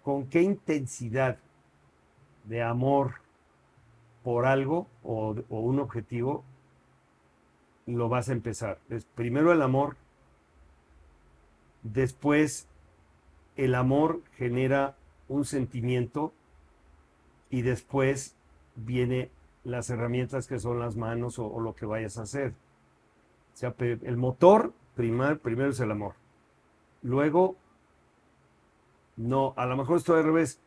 ¿Con 0.07 0.29
qué 0.29 0.41
intensidad 0.41 1.37
de 2.45 2.63
amor 2.63 3.15
por 4.23 4.47
algo 4.47 4.87
o, 5.03 5.35
un 5.49 5.81
objetivo 5.81 6.45
lo 7.87 8.09
vas 8.09 8.29
a 8.29 8.33
empezar? 8.33 8.79
Es 8.89 9.05
primero 9.05 9.53
el 9.53 9.63
amor, 9.63 9.97
después 11.83 12.69
el 13.57 13.75
amor 13.75 14.23
genera 14.37 14.95
un 15.29 15.45
sentimiento 15.45 16.33
y 17.51 17.63
después 17.63 18.37
viene 18.77 19.33
las 19.65 19.91
herramientas 19.91 20.47
que 20.47 20.61
son 20.61 20.79
las 20.79 20.95
manos 20.95 21.41
o, 21.41 21.59
lo 21.59 21.75
que 21.75 21.85
vayas 21.85 22.17
a 22.17 22.23
hacer. 22.23 22.55
O 23.55 23.57
sea, 23.57 23.75
el 23.81 24.17
motor 24.17 24.73
primar- 24.97 25.41
primero 25.41 25.71
es 25.71 25.81
el 25.81 25.91
amor. 25.91 26.15
Luego, 27.03 27.57
no, 29.17 29.55
a 29.57 29.67
lo 29.67 29.77
mejor 29.77 29.97
esto 29.99 30.15
al 30.15 30.25
revés. 30.25 30.61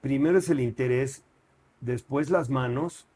Primero 0.00 0.38
es 0.38 0.48
el 0.48 0.60
interés, 0.60 1.22
después 1.80 2.30
las 2.30 2.48
manos 2.50 3.06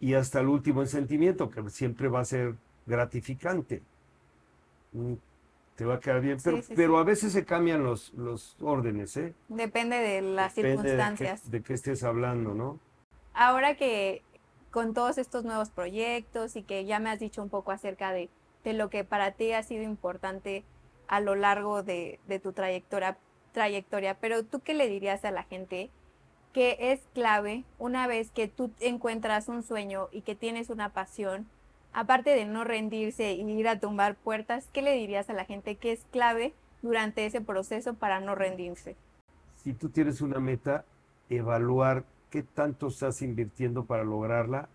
y 0.00 0.14
hasta 0.14 0.40
el 0.40 0.48
último 0.48 0.82
el 0.82 0.88
sentimiento, 0.88 1.50
que 1.50 1.68
siempre 1.70 2.08
va 2.08 2.20
a 2.20 2.24
ser 2.24 2.54
gratificante. 2.86 3.82
Mm, 4.92 5.14
Te 5.76 5.84
va 5.84 5.94
a 5.94 6.00
quedar 6.00 6.20
bien, 6.20 6.38
pero, 6.42 6.60
sí, 6.60 6.72
pero 6.74 6.94
sí. 6.94 7.00
a 7.00 7.04
veces 7.04 7.32
se 7.32 7.44
cambian 7.44 7.84
los, 7.84 8.12
los 8.14 8.56
órdenes, 8.60 9.16
¿eh? 9.16 9.32
Depende 9.48 9.96
de 9.96 10.22
las 10.22 10.54
Depende 10.56 10.76
de 10.82 10.82
qué- 10.82 10.96
circunstancias. 10.96 11.50
de 11.50 11.62
qué 11.62 11.74
estés 11.74 12.02
hablando, 12.02 12.52
¿no? 12.54 12.80
Ahora 13.32 13.76
que 13.76 14.22
con 14.72 14.92
todos 14.94 15.18
estos 15.18 15.44
nuevos 15.44 15.70
proyectos 15.70 16.56
y 16.56 16.62
que 16.64 16.84
ya 16.84 16.98
me 16.98 17.10
has 17.10 17.20
dicho 17.20 17.42
un 17.42 17.48
poco 17.48 17.70
acerca 17.70 18.12
de, 18.12 18.28
de 18.64 18.72
lo 18.72 18.90
que 18.90 19.04
para 19.04 19.30
ti 19.32 19.52
ha 19.52 19.62
sido 19.62 19.84
importante 19.84 20.64
a 21.08 21.20
lo 21.20 21.34
largo 21.34 21.82
de, 21.82 22.20
de 22.28 22.38
tu 22.38 22.52
trayectoria, 22.52 23.18
trayectoria, 23.52 24.14
pero 24.20 24.44
tú 24.44 24.60
qué 24.60 24.74
le 24.74 24.88
dirías 24.88 25.24
a 25.24 25.30
la 25.30 25.42
gente 25.42 25.90
que 26.52 26.76
es 26.92 27.00
clave 27.14 27.64
una 27.78 28.06
vez 28.06 28.30
que 28.30 28.48
tú 28.48 28.70
encuentras 28.80 29.48
un 29.48 29.62
sueño 29.62 30.08
y 30.12 30.22
que 30.22 30.34
tienes 30.34 30.70
una 30.70 30.90
pasión, 30.90 31.46
aparte 31.92 32.30
de 32.30 32.44
no 32.44 32.64
rendirse 32.64 33.32
y 33.32 33.42
ir 33.50 33.68
a 33.68 33.80
tumbar 33.80 34.16
puertas, 34.16 34.68
¿qué 34.72 34.82
le 34.82 34.94
dirías 34.94 35.28
a 35.30 35.34
la 35.34 35.44
gente 35.44 35.76
que 35.76 35.92
es 35.92 36.04
clave 36.10 36.54
durante 36.82 37.26
ese 37.26 37.40
proceso 37.40 37.94
para 37.94 38.20
no 38.20 38.34
rendirse? 38.34 38.96
Si 39.56 39.72
tú 39.72 39.88
tienes 39.88 40.20
una 40.20 40.40
meta, 40.40 40.84
evaluar 41.28 42.04
qué 42.30 42.42
tanto 42.42 42.88
estás 42.88 43.22
invirtiendo 43.22 43.84
para 43.84 44.04
lograrla, 44.04 44.68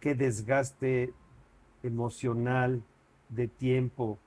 qué 0.00 0.14
desgaste 0.14 1.12
emocional, 1.82 2.82
de 3.28 3.48
tiempo, 3.48 4.18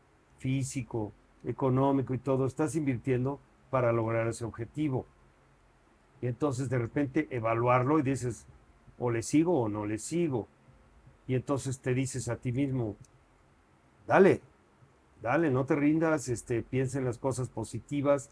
físico, 0.43 1.13
económico 1.45 2.13
y 2.13 2.17
todo 2.17 2.45
estás 2.45 2.75
invirtiendo 2.75 3.39
para 3.69 3.93
lograr 3.93 4.27
ese 4.27 4.43
objetivo. 4.43 5.05
Y 6.21 6.27
entonces 6.27 6.69
de 6.69 6.77
repente 6.77 7.29
evaluarlo 7.31 7.97
y 7.97 8.03
dices, 8.03 8.45
o 8.99 9.09
le 9.09 9.23
sigo 9.23 9.61
o 9.61 9.69
no 9.69 9.85
le 9.85 9.97
sigo. 9.97 10.49
Y 11.27 11.35
entonces 11.35 11.79
te 11.79 11.93
dices 11.93 12.27
a 12.27 12.35
ti 12.35 12.51
mismo, 12.51 12.97
dale, 14.05 14.41
dale, 15.21 15.49
no 15.49 15.65
te 15.65 15.75
rindas, 15.75 16.27
este, 16.27 16.61
piensa 16.61 16.99
en 16.99 17.05
las 17.05 17.17
cosas 17.17 17.47
positivas, 17.47 18.29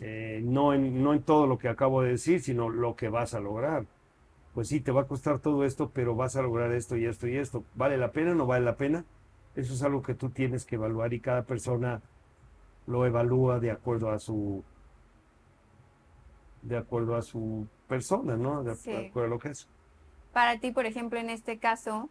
eh, 0.00 0.40
no, 0.44 0.72
en, 0.74 1.02
no 1.02 1.12
en 1.12 1.22
todo 1.22 1.48
lo 1.48 1.58
que 1.58 1.68
acabo 1.68 2.02
de 2.02 2.10
decir, 2.12 2.40
sino 2.40 2.68
lo 2.68 2.94
que 2.94 3.08
vas 3.08 3.34
a 3.34 3.40
lograr. 3.40 3.84
Pues 4.54 4.68
sí, 4.68 4.80
te 4.80 4.92
va 4.92 5.02
a 5.02 5.08
costar 5.08 5.40
todo 5.40 5.64
esto, 5.64 5.90
pero 5.92 6.14
vas 6.14 6.36
a 6.36 6.42
lograr 6.42 6.72
esto 6.72 6.96
y 6.96 7.06
esto 7.06 7.26
y 7.26 7.36
esto. 7.36 7.64
¿Vale 7.74 7.98
la 7.98 8.12
pena 8.12 8.30
o 8.30 8.34
no 8.36 8.46
vale 8.46 8.64
la 8.64 8.76
pena? 8.76 9.04
Eso 9.60 9.74
es 9.74 9.82
algo 9.82 10.00
que 10.00 10.14
tú 10.14 10.30
tienes 10.30 10.64
que 10.64 10.76
evaluar 10.76 11.12
y 11.12 11.20
cada 11.20 11.42
persona 11.42 12.00
lo 12.86 13.04
evalúa 13.04 13.60
de 13.60 13.70
acuerdo 13.70 14.10
a 14.10 14.18
su 14.18 14.64
de 16.62 16.78
acuerdo 16.78 17.14
a 17.14 17.22
su 17.22 17.66
persona, 17.86 18.36
¿no? 18.36 18.62
De, 18.62 18.72
acuerdo 18.72 19.26
a 19.26 19.28
lo 19.28 19.38
que 19.38 19.50
es. 19.50 19.68
Para 20.32 20.58
ti, 20.60 20.72
por 20.72 20.86
ejemplo, 20.86 21.18
en 21.18 21.28
este 21.28 21.58
caso, 21.58 22.08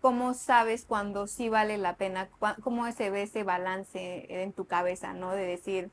¿cómo 0.00 0.32
sabes 0.32 0.86
cuando 0.86 1.26
sí 1.26 1.48
vale 1.48 1.76
la 1.76 1.96
pena? 1.96 2.28
¿Cómo 2.62 2.90
se 2.92 3.10
ve 3.10 3.22
ese 3.22 3.44
balance 3.44 4.42
en 4.42 4.52
tu 4.52 4.66
cabeza, 4.66 5.12
¿no? 5.12 5.32
De 5.32 5.46
decir, 5.46 5.90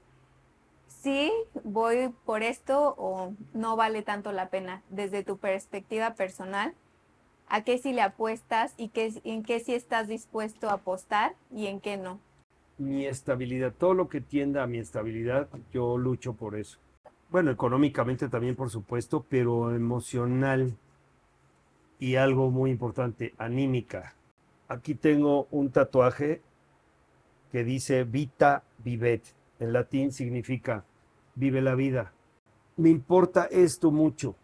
sí, 0.87 1.31
voy 1.63 2.13
por 2.25 2.41
esto 2.41 2.95
o 2.97 3.33
no 3.53 3.75
vale 3.75 4.01
tanto 4.01 4.31
la 4.31 4.49
pena 4.49 4.81
desde 4.89 5.23
tu 5.23 5.37
perspectiva 5.37 6.15
personal. 6.15 6.73
¿A 7.53 7.63
qué 7.63 7.77
sí 7.77 7.93
le 7.93 8.01
apuestas 8.01 8.73
y 8.77 8.87
qué, 8.89 9.13
en 9.25 9.43
qué 9.43 9.59
sí 9.59 9.75
estás 9.75 10.07
dispuesto 10.07 10.71
a 10.71 10.73
apostar 10.73 11.35
y 11.51 11.67
en 11.67 11.81
qué 11.81 11.97
no? 11.97 12.19
Mi 12.79 13.05
estabilidad, 13.05 13.71
todo 13.77 13.93
lo 13.93 14.09
que 14.09 14.21
tienda 14.21 14.63
a 14.63 14.65
mi 14.65 14.79
estabilidad, 14.79 15.47
yo 15.71 15.99
lucho 15.99 16.33
por 16.33 16.55
eso. 16.55 16.79
Bueno, 17.29 17.51
económicamente 17.51 18.27
también, 18.27 18.55
por 18.55 18.71
supuesto, 18.71 19.23
pero 19.29 19.75
emocional 19.75 20.75
y 21.99 22.15
algo 22.15 22.49
muy 22.49 22.71
importante, 22.71 23.35
anímica. 23.37 24.15
Aquí 24.67 24.95
tengo 24.95 25.47
un 25.51 25.69
tatuaje 25.69 26.41
que 27.51 27.63
dice 27.63 28.03
Vita 28.03 28.63
Vivet. 28.83 29.35
En 29.59 29.73
latín 29.73 30.11
significa 30.11 30.85
vive 31.35 31.61
la 31.61 31.75
vida. 31.75 32.13
Me 32.77 32.89
importa 32.89 33.45
esto 33.45 33.91
mucho, 33.91 34.35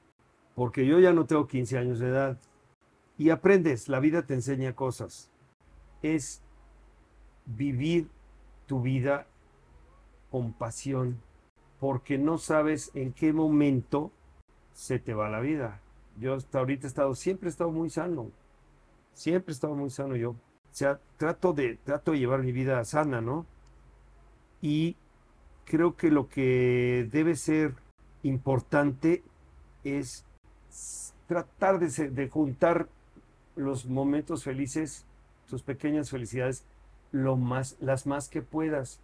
porque 0.54 0.86
yo 0.86 1.00
ya 1.00 1.12
no 1.12 1.26
tengo 1.26 1.48
15 1.48 1.76
años 1.76 1.98
de 1.98 2.10
edad. 2.10 2.38
Y 3.20 3.32
aprendes, 3.32 3.90
la 3.90 4.00
vida 4.00 4.26
te 4.26 4.34
enseña 4.34 4.78
cosas. 4.78 5.30
Es 6.02 6.42
vivir 7.46 8.08
tu 8.66 8.82
vida 8.82 9.28
con 10.32 10.54
pasión 10.54 11.22
porque 11.82 12.18
no 12.18 12.38
sabes 12.38 12.92
en 12.94 13.12
qué 13.12 13.34
momento 13.34 14.14
se 14.72 15.00
te 15.00 15.14
va 15.14 15.30
la 15.30 15.42
vida. 15.42 15.82
Yo 16.18 16.36
hasta 16.36 16.60
ahorita 16.60 16.88
he 16.88 16.88
estado, 16.88 17.14
siempre 17.14 17.50
he 17.50 17.52
estado 17.52 17.72
muy 17.72 17.90
sano, 17.90 18.32
siempre 19.12 19.52
he 19.52 19.56
estado 19.56 19.76
muy 19.76 19.90
sano 19.90 20.16
yo. 20.16 20.32
O 20.32 20.38
sea, 20.72 21.02
trato 21.18 21.52
de, 21.52 21.76
trato 21.76 22.12
de 22.12 22.20
llevar 22.20 22.42
mi 22.42 22.54
vida 22.54 22.86
sana, 22.86 23.20
¿no? 23.20 23.46
Y 24.62 24.96
creo 25.66 25.98
que 25.98 26.10
lo 26.10 26.30
que 26.30 27.06
debe 27.12 27.36
ser 27.36 27.76
importante 28.24 29.24
es 29.84 30.26
tratar 31.28 31.80
de, 31.80 32.12
de 32.12 32.30
juntar 32.30 32.88
los 33.56 33.86
momentos 33.86 34.44
felices, 34.44 35.06
tus 35.48 35.64
pequeñas 35.64 36.10
felicidades, 36.10 36.64
lo 37.12 37.36
más, 37.36 37.76
las 37.80 38.06
más 38.06 38.30
que 38.30 38.42
puedas. 38.42 39.00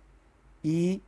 Y 0.63 1.01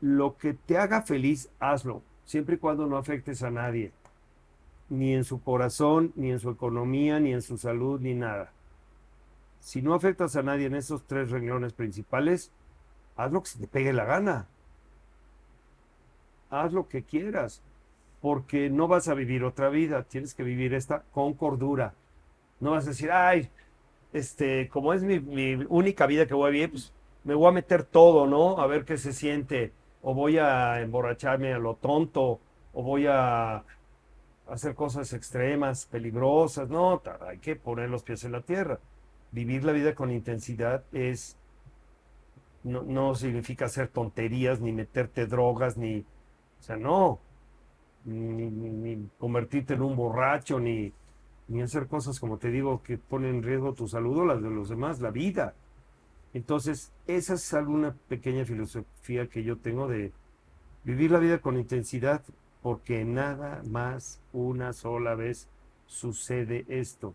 lo 0.00 0.36
que 0.36 0.54
te 0.54 0.78
haga 0.78 1.02
feliz, 1.02 1.50
hazlo, 1.60 2.02
siempre 2.24 2.56
y 2.56 2.58
cuando 2.58 2.86
no 2.86 2.96
afectes 2.96 3.42
a 3.42 3.50
nadie, 3.50 3.92
ni 4.88 5.14
en 5.14 5.24
su 5.24 5.42
corazón, 5.42 6.12
ni 6.16 6.30
en 6.30 6.38
su 6.38 6.50
economía, 6.50 7.20
ni 7.20 7.32
en 7.32 7.42
su 7.42 7.58
salud, 7.58 8.00
ni 8.00 8.14
nada. 8.14 8.52
Si 9.60 9.82
no 9.82 9.94
afectas 9.94 10.36
a 10.36 10.42
nadie 10.42 10.66
en 10.66 10.74
esos 10.74 11.04
tres 11.04 11.30
renglones 11.30 11.72
principales, 11.72 12.50
haz 13.16 13.32
lo 13.32 13.42
que 13.42 13.48
se 13.48 13.58
te 13.58 13.66
pegue 13.66 13.92
la 13.92 14.04
gana. 14.04 14.46
Haz 16.50 16.72
lo 16.72 16.88
que 16.88 17.02
quieras, 17.02 17.60
porque 18.20 18.70
no 18.70 18.88
vas 18.88 19.08
a 19.08 19.14
vivir 19.14 19.44
otra 19.44 19.68
vida, 19.68 20.02
tienes 20.02 20.34
que 20.34 20.42
vivir 20.42 20.74
esta 20.74 21.04
con 21.12 21.34
cordura. 21.34 21.94
No 22.60 22.72
vas 22.72 22.86
a 22.86 22.90
decir, 22.90 23.10
ay, 23.12 23.50
este, 24.12 24.68
como 24.68 24.92
es 24.92 25.02
mi, 25.02 25.54
única 25.68 26.06
vida 26.06 26.26
que 26.26 26.34
voy 26.34 26.48
a 26.48 26.52
vivir, 26.52 26.70
pues 26.70 26.92
me 27.24 27.34
voy 27.34 27.48
a 27.48 27.52
meter 27.52 27.84
todo, 27.84 28.26
¿no? 28.26 28.58
A 28.60 28.66
ver 28.66 28.84
qué 28.84 28.96
se 28.98 29.12
siente 29.12 29.72
o 30.02 30.14
voy 30.14 30.38
a 30.38 30.80
emborracharme 30.80 31.52
a 31.52 31.58
lo 31.58 31.74
tonto, 31.74 32.40
o 32.72 32.82
voy 32.82 33.06
a 33.06 33.64
hacer 34.48 34.74
cosas 34.74 35.12
extremas, 35.12 35.86
peligrosas. 35.86 36.68
No, 36.68 37.02
hay 37.26 37.38
que 37.38 37.56
poner 37.56 37.90
los 37.90 38.02
pies 38.02 38.24
en 38.24 38.32
la 38.32 38.40
tierra. 38.42 38.78
Vivir 39.32 39.64
la 39.64 39.72
vida 39.72 39.94
con 39.94 40.10
intensidad 40.10 40.84
es 40.92 41.36
no, 42.64 42.82
no 42.82 43.14
significa 43.14 43.66
hacer 43.66 43.88
tonterías, 43.88 44.60
ni 44.60 44.72
meterte 44.72 45.26
drogas, 45.26 45.76
ni, 45.76 46.00
o 46.00 46.62
sea, 46.62 46.76
no, 46.76 47.20
ni, 48.04 49.08
convertirte 49.18 49.74
en 49.74 49.82
un 49.82 49.96
borracho, 49.96 50.60
ni, 50.60 50.92
ni 51.48 51.62
hacer 51.62 51.86
cosas, 51.86 52.20
como 52.20 52.38
te 52.38 52.50
digo, 52.50 52.82
que 52.82 52.98
ponen 52.98 53.36
en 53.36 53.42
riesgo 53.42 53.74
tu 53.74 53.88
salud 53.88 54.18
o 54.18 54.24
las 54.24 54.42
de 54.42 54.50
los 54.50 54.68
demás, 54.68 55.00
la 55.00 55.10
vida. 55.10 55.54
Entonces, 56.34 56.92
esa 57.06 57.34
es 57.34 57.54
alguna 57.54 57.96
pequeña 58.08 58.44
filosofía 58.44 59.28
que 59.28 59.42
yo 59.42 59.56
tengo 59.58 59.88
de 59.88 60.12
vivir 60.84 61.10
la 61.10 61.18
vida 61.18 61.38
con 61.38 61.58
intensidad, 61.58 62.22
porque 62.62 63.04
nada 63.04 63.62
más 63.68 64.20
una 64.32 64.72
sola 64.72 65.14
vez 65.14 65.48
sucede 65.86 66.64
esto. 66.68 67.14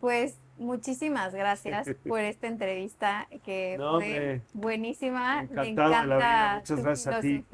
Pues 0.00 0.38
muchísimas 0.58 1.34
gracias 1.34 1.88
por 2.08 2.20
esta 2.20 2.46
entrevista 2.46 3.28
que 3.44 3.76
fue 3.78 4.40
buenísima. 4.54 5.42
Me 5.42 5.68
encanta 5.68 6.56
Muchas 6.56 6.82
gracias 6.82 7.14
a 7.14 7.20
ti. 7.20 7.44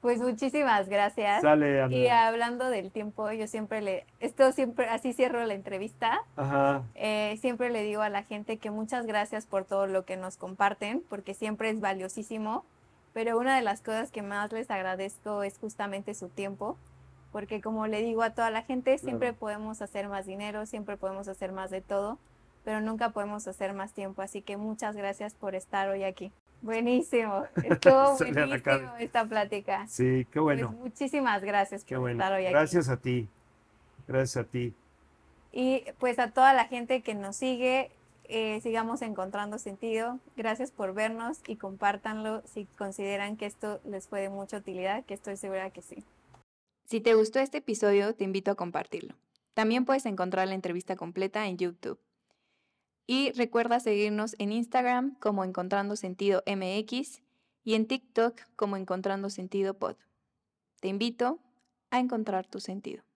Pues 0.00 0.20
muchísimas 0.20 0.88
gracias. 0.88 1.42
y 1.90 2.06
hablando 2.06 2.70
del 2.70 2.92
tiempo, 2.92 3.30
yo 3.32 3.48
siempre 3.48 3.82
le, 3.82 4.06
esto 4.20 4.52
siempre, 4.52 4.88
así 4.88 5.12
cierro 5.12 5.44
la 5.44 5.54
entrevista. 5.54 6.20
Ajá. 6.36 6.82
Eh, 6.94 7.36
siempre 7.40 7.70
le 7.70 7.82
digo 7.82 8.02
a 8.02 8.08
la 8.08 8.22
gente 8.22 8.58
que 8.58 8.70
muchas 8.70 9.06
gracias 9.06 9.46
por 9.46 9.64
todo 9.64 9.86
lo 9.86 10.04
que 10.04 10.16
nos 10.16 10.36
comparten, 10.36 11.02
porque 11.08 11.34
siempre 11.34 11.70
es 11.70 11.80
valiosísimo. 11.80 12.64
Pero 13.12 13.38
una 13.38 13.56
de 13.56 13.62
las 13.62 13.80
cosas 13.80 14.12
que 14.12 14.22
más 14.22 14.52
les 14.52 14.70
agradezco 14.70 15.42
es 15.42 15.58
justamente 15.58 16.14
su 16.14 16.28
tiempo, 16.28 16.76
porque 17.32 17.60
como 17.60 17.88
le 17.88 18.00
digo 18.00 18.22
a 18.22 18.30
toda 18.30 18.50
la 18.50 18.62
gente, 18.62 18.98
siempre 18.98 19.32
podemos 19.32 19.82
hacer 19.82 20.08
más 20.08 20.26
dinero, 20.26 20.66
siempre 20.66 20.96
podemos 20.96 21.26
hacer 21.26 21.50
más 21.50 21.70
de 21.70 21.80
todo, 21.80 22.18
pero 22.64 22.80
nunca 22.80 23.10
podemos 23.10 23.48
hacer 23.48 23.72
más 23.74 23.92
tiempo. 23.92 24.22
Así 24.22 24.42
que 24.42 24.56
muchas 24.56 24.94
gracias 24.94 25.34
por 25.34 25.56
estar 25.56 25.88
hoy 25.88 26.04
aquí. 26.04 26.30
Buenísimo, 26.60 27.44
estuvo 27.64 28.16
buenísimo 28.16 28.96
esta 28.98 29.24
plática. 29.24 29.86
Sí, 29.86 30.26
qué 30.30 30.40
bueno. 30.40 30.68
Pues 30.68 30.80
muchísimas 30.80 31.42
gracias 31.42 31.84
por 31.84 32.10
estar 32.10 32.32
hoy 32.32 32.44
aquí. 32.44 32.52
Gracias 32.52 32.88
a 32.88 32.96
ti, 32.96 33.28
gracias 34.06 34.44
a 34.44 34.48
ti. 34.48 34.74
Y 35.52 35.84
pues 35.98 36.18
a 36.18 36.30
toda 36.30 36.52
la 36.52 36.66
gente 36.66 37.02
que 37.02 37.14
nos 37.14 37.36
sigue, 37.36 37.90
eh, 38.24 38.60
sigamos 38.60 39.02
encontrando 39.02 39.58
sentido. 39.58 40.18
Gracias 40.36 40.70
por 40.70 40.94
vernos 40.94 41.40
y 41.46 41.56
compártanlo 41.56 42.42
si 42.44 42.66
consideran 42.76 43.36
que 43.36 43.46
esto 43.46 43.80
les 43.84 44.06
fue 44.08 44.20
de 44.20 44.28
mucha 44.28 44.58
utilidad, 44.58 45.04
que 45.04 45.14
estoy 45.14 45.36
segura 45.36 45.70
que 45.70 45.82
sí. 45.82 46.04
Si 46.84 47.00
te 47.00 47.14
gustó 47.14 47.38
este 47.38 47.58
episodio, 47.58 48.14
te 48.14 48.24
invito 48.24 48.50
a 48.50 48.54
compartirlo. 48.54 49.14
También 49.54 49.84
puedes 49.84 50.06
encontrar 50.06 50.48
la 50.48 50.54
entrevista 50.54 50.96
completa 50.96 51.46
en 51.46 51.56
YouTube. 51.56 51.98
Y 53.10 53.32
recuerda 53.32 53.80
seguirnos 53.80 54.36
en 54.38 54.52
Instagram 54.52 55.14
como 55.18 55.42
Encontrando 55.42 55.96
Sentido 55.96 56.42
MX 56.46 57.22
y 57.64 57.72
en 57.72 57.86
TikTok 57.86 58.38
como 58.54 58.76
Encontrando 58.76 59.30
Sentido 59.30 59.72
Pod. 59.72 59.96
Te 60.80 60.88
invito 60.88 61.38
a 61.90 62.00
encontrar 62.00 62.46
tu 62.46 62.60
sentido. 62.60 63.07